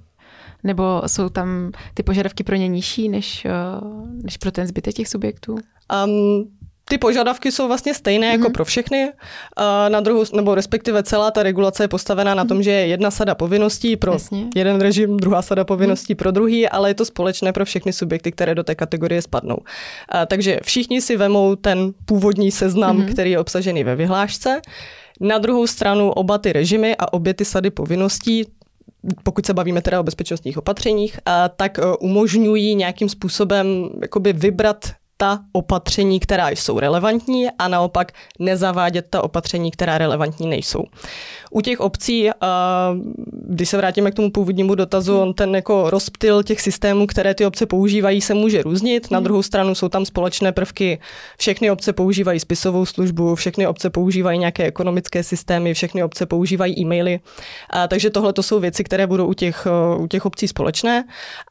[0.65, 3.51] Nebo jsou tam ty požadavky pro ně nižší než, eh,
[4.23, 5.57] než pro ten zbytek těch subjektů?
[6.07, 6.51] Um,
[6.91, 8.33] ty požadavky jsou vlastně stejné mm-hmm.
[8.33, 8.53] jako mhm.
[8.53, 9.13] pro všechny.
[9.89, 12.63] Na druhou, nebo respektive celá ta regulace je postavená na tom, mhm.
[12.63, 14.47] že je jedna sada povinností pro Jasně.
[14.55, 16.19] jeden režim, druhá sada povinností mm-hmm.
[16.19, 19.59] pro druhý, ale je to společné pro všechny subjekty, které do té kategorie spadnou.
[20.27, 23.13] Takže všichni si vemou ten původní seznam, mm-hmm.
[23.13, 24.61] který je obsažený ve vyhlášce.
[25.21, 28.47] Na druhou stranu oba ty režimy a obě ty sady povinností
[29.23, 31.19] pokud se bavíme teda o bezpečnostních opatřeních,
[31.57, 39.07] tak e, umožňují nějakým způsobem jakoby vybrat ta opatření, která jsou relevantní a naopak nezavádět
[39.11, 40.85] ta opatření, která relevantní nejsou.
[41.51, 42.31] U těch obcí,
[43.33, 47.47] když se vrátíme k tomu původnímu dotazu, on ten jako rozptyl těch systémů, které ty
[47.47, 49.11] obce používají, se může různit.
[49.11, 49.25] Na hmm.
[49.25, 50.99] druhou stranu jsou tam společné prvky.
[51.39, 57.21] Všechny obce používají spisovou službu, všechny obce používají nějaké ekonomické systémy, všechny obce používají e-maily.
[57.89, 59.67] takže tohle to jsou věci, které budou u těch,
[59.99, 61.05] u těch obcí společné.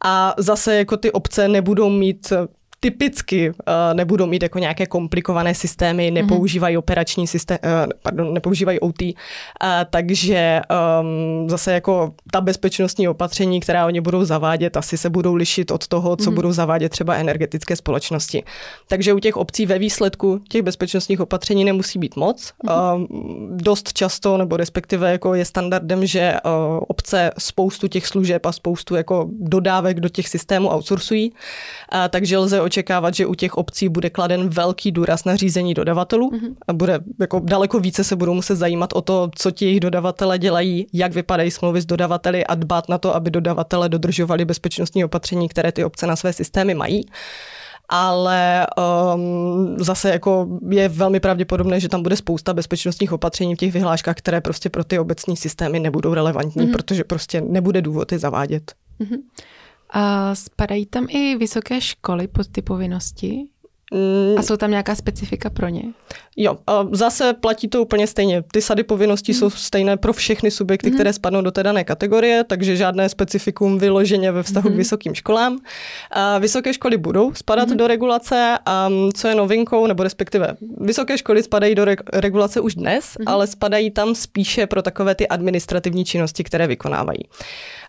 [0.06, 2.34] A zase jako ty obce nebudou mít
[2.80, 3.56] typicky uh,
[3.94, 6.14] nebudou mít jako nějaké komplikované systémy, mhm.
[6.14, 6.80] nepoužívají mm-hmm.
[6.80, 9.12] operační systém, uh, pardon, nepoužívají OT, uh,
[9.90, 10.62] takže
[11.02, 15.88] um, zase jako ta bezpečnostní opatření, která oni budou zavádět, asi se budou lišit od
[15.88, 16.34] toho, co mm-hmm.
[16.34, 18.44] budou zavádět třeba energetické společnosti.
[18.88, 22.54] Takže u těch obcí ve výsledku těch bezpečnostních opatření nemusí být moc.
[22.64, 23.02] Mm-hmm.
[23.02, 28.52] Uh, dost často, nebo respektive jako je standardem, že uh, obce spoustu těch služeb a
[28.52, 31.38] spoustu jako dodávek do těch systémů outsourcují, uh,
[32.10, 36.54] takže lze očekávat, že u těch obcí bude kladen velký důraz na řízení dodavatelů mm-hmm.
[36.68, 40.38] a bude jako daleko více se budou muset zajímat o to, co ti jejich dodavatele
[40.38, 45.50] dělají, jak vypadají smlouvy s dodavateli a dbát na to, aby dodavatele dodržovali bezpečnostní opatření,
[45.50, 47.06] které ty obce na své systémy mají
[47.90, 48.68] ale
[49.16, 54.16] um, zase jako je velmi pravděpodobné, že tam bude spousta bezpečnostních opatření v těch vyhláškách,
[54.16, 56.72] které prostě pro ty obecní systémy nebudou relevantní, mm-hmm.
[56.72, 58.74] protože prostě nebude důvod je zavádět.
[59.02, 59.18] Mm-hmm.
[59.90, 63.46] A spadají tam i vysoké školy pod ty povinnosti?
[63.94, 64.38] Mm.
[64.38, 65.84] A jsou tam nějaká specifika pro ně?
[66.42, 68.44] Jo, a zase platí to úplně stejně.
[68.52, 69.38] Ty sady povinností mm.
[69.38, 70.96] jsou stejné pro všechny subjekty, mm.
[70.96, 74.76] které spadnou do té dané kategorie, takže žádné specifikum vyloženě ve vztahu mm.
[74.76, 75.60] k vysokým školám.
[76.12, 77.78] A vysoké školy budou spadat mm.
[77.78, 83.18] do regulace a co je novinkou, nebo respektive vysoké školy spadají do regulace už dnes,
[83.20, 83.28] mm.
[83.28, 87.20] ale spadají tam spíše pro takové ty administrativní činnosti, které vykonávají.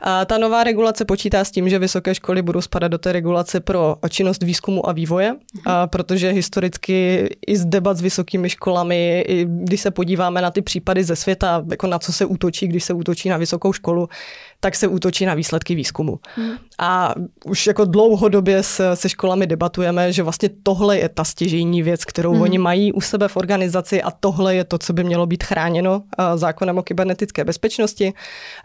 [0.01, 3.61] A ta nová regulace počítá s tím, že vysoké školy budou spadat do té regulace
[3.61, 5.39] pro činnost výzkumu a vývoje, mm.
[5.65, 8.01] a protože historicky i z debat s
[8.43, 12.25] vysokými školami, i když se podíváme na ty případy ze světa, jako na co se
[12.25, 14.09] útočí, když se útočí na vysokou školu,
[14.61, 16.19] tak se útočí na výsledky výzkumu.
[16.37, 16.57] Hmm.
[16.79, 17.15] A
[17.45, 22.33] už jako dlouhodobě se, se školami debatujeme, že vlastně tohle je ta stěžejní věc, kterou
[22.33, 22.43] hmm.
[22.43, 26.03] oni mají u sebe v organizaci a tohle je to, co by mělo být chráněno
[26.35, 28.13] zákonem o kybernetické bezpečnosti.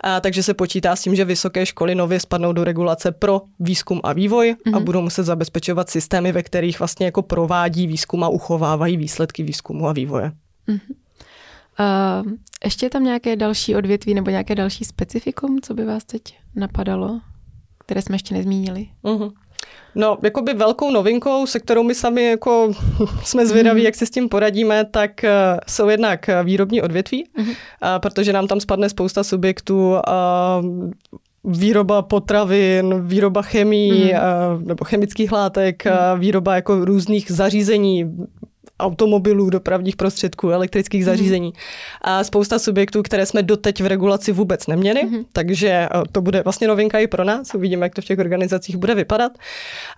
[0.02, 4.02] A, takže se počítá s tím, že vysoké školy nově spadnou do regulace pro výzkum
[4.04, 4.76] a vývoj hmm.
[4.76, 9.65] a budou muset zabezpečovat systémy, ve kterých vlastně jako provádí výzkum a uchovávají výsledky výzkumu
[9.88, 10.32] a vývoje.
[10.68, 10.80] Hmm.
[11.80, 12.32] Uh,
[12.64, 16.22] ještě je tam nějaké další odvětví nebo nějaké další specifikum, co by vás teď
[16.56, 17.20] napadalo,
[17.80, 18.88] které jsme ještě nezmínili?
[19.04, 19.32] Uh-huh.
[19.96, 22.74] No, jakoby velkou novinkou, se kterou my sami jako
[23.24, 23.86] jsme zvědaví, mm.
[23.86, 25.30] jak si s tím poradíme, tak uh,
[25.68, 27.54] jsou jednak výrobní odvětví, mm.
[27.98, 29.96] protože nám tam spadne spousta subjektů,
[31.44, 34.68] výroba potravin, výroba chemii mm.
[34.68, 36.20] nebo chemických látek, mm.
[36.20, 38.16] výroba jako různých zařízení,
[38.80, 41.06] automobilů, dopravních prostředků, elektrických mm-hmm.
[41.06, 41.54] zařízení
[42.02, 45.26] a spousta subjektů, které jsme doteď v regulaci vůbec neměli, mm-hmm.
[45.34, 48.78] takže eh, to bude vlastně novinka i pro nás, uvidíme, jak to v těch organizacích
[48.78, 49.32] bude vypadat.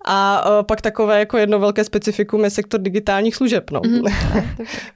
[0.06, 3.82] A eh, pak takové jako jedno velké specifikum je sektor digitálních služeb, no.
[3.88, 4.46] Mm-hmm.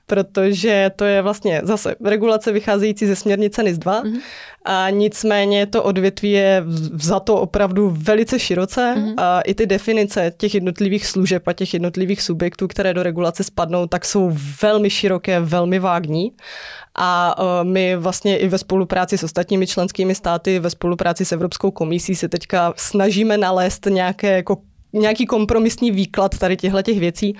[0.06, 4.20] protože to je vlastně zase regulace vycházející ze směrnice NIS 2, mm-hmm.
[4.66, 9.14] A nicméně to odvětví je za to opravdu velice široce mm-hmm.
[9.18, 13.88] a i ty definice těch jednotlivých služeb a těch jednotlivých subjektů, které do regulace spadnou,
[13.88, 14.32] tak jsou
[14.62, 16.32] velmi široké, velmi vágní.
[16.96, 21.72] A e, my vlastně i ve spolupráci s ostatními členskými státy, ve spolupráci s Evropskou
[21.72, 24.58] komisí se teďka snažíme nalézt nějaké jako
[24.94, 27.36] nějaký kompromisní výklad tady těchto těch věcí,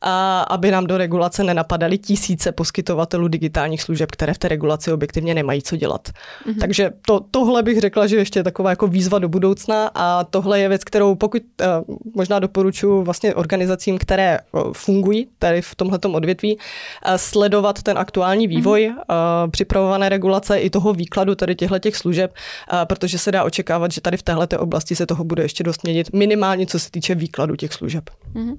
[0.00, 5.34] a aby nám do regulace nenapadaly tisíce poskytovatelů digitálních služeb, které v té regulaci objektivně
[5.34, 6.08] nemají co dělat.
[6.08, 6.58] Mm-hmm.
[6.60, 10.60] Takže to, tohle bych řekla, že ještě je taková jako výzva do budoucna a tohle
[10.60, 16.14] je věc, kterou pokud uh, možná doporučuji vlastně organizacím, které uh, fungují tady v tomhletom
[16.14, 19.50] odvětví, uh, sledovat ten aktuální vývoj, mm-hmm.
[19.50, 22.34] připravované regulace i toho výkladu tady těchto těch služeb,
[22.84, 26.12] protože se dá očekávat, že tady v téhle oblasti se toho bude ještě dost měnit,
[26.12, 28.10] minimálně co se týče výkladu těch služeb.
[28.34, 28.56] Mm-hmm.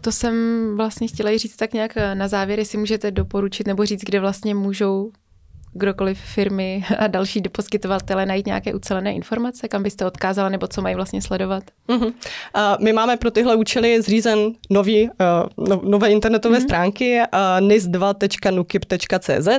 [0.00, 0.34] To jsem
[0.76, 5.10] vlastně chtěla říct tak nějak na závěr, jestli můžete doporučit nebo říct, kde vlastně můžou
[5.74, 10.94] kdokoliv firmy a další poskytovatele najít nějaké ucelené informace, kam byste odkázala nebo co mají
[10.94, 11.62] vlastně sledovat?
[11.88, 12.06] Uh-huh.
[12.06, 12.12] Uh,
[12.80, 14.38] my máme pro tyhle účely zřízen
[14.70, 16.64] nový, uh, no, nové internetové uh-huh.
[16.64, 19.48] stránky uh, nis2.nukip.cz.
[19.48, 19.58] Uh,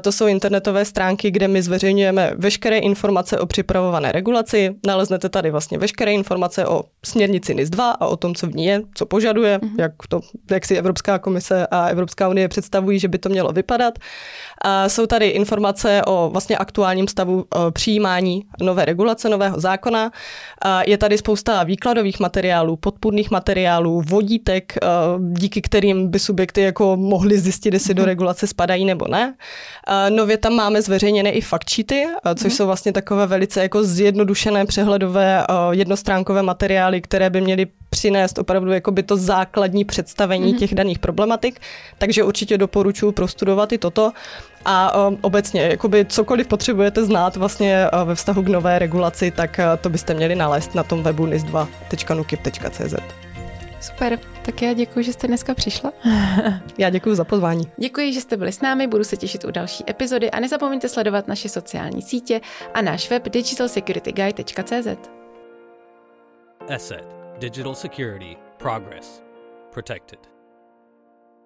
[0.00, 4.74] to jsou internetové stránky, kde my zveřejňujeme veškeré informace o připravované regulaci.
[4.86, 8.82] Naleznete tady vlastně veškeré informace o směrnici NIS2 a o tom, co v ní je,
[8.94, 9.74] co požaduje, uh-huh.
[9.78, 10.20] jak, to,
[10.50, 13.98] jak si Evropská komise a Evropská unie představují, že by to mělo vypadat.
[14.64, 20.10] Uh, jsou tady informace o vlastně aktuálním stavu eh, přijímání nové regulace, nového zákona.
[20.86, 24.86] Je tady spousta výkladových materiálů, podpůrných materiálů, vodítek, eh,
[25.32, 28.08] díky kterým by subjekty jako mohly zjistit, jestli do mhm.
[28.08, 29.34] regulace spadají nebo ne.
[30.08, 32.56] Nově tam máme zveřejněné i faktčíty, eh, což mhm.
[32.56, 39.02] jsou vlastně takové velice jako zjednodušené přehledové jednostránkové materiály, které by měly přinést opravdu jakoby
[39.02, 40.58] to základní představení mm-hmm.
[40.58, 41.60] těch daných problematik,
[41.98, 44.12] takže určitě doporučuji prostudovat i toto.
[44.64, 49.58] A um, obecně, jakoby cokoliv potřebujete znát vlastně uh, ve vztahu k nové regulaci, tak
[49.58, 52.94] uh, to byste měli nalézt na tom webu nis2.nukip.cz.
[53.80, 55.92] Super, tak já děkuji, že jste dneska přišla.
[56.78, 57.64] já děkuji za pozvání.
[57.76, 61.28] Děkuji, že jste byli s námi, budu se těšit u další epizody a nezapomeňte sledovat
[61.28, 62.40] naše sociální sítě
[62.74, 65.10] a náš web digitalsecurityguide.cz.
[66.74, 67.04] Asset.
[67.38, 68.36] Digital security.
[68.58, 69.22] Progress.
[69.72, 70.29] Protected.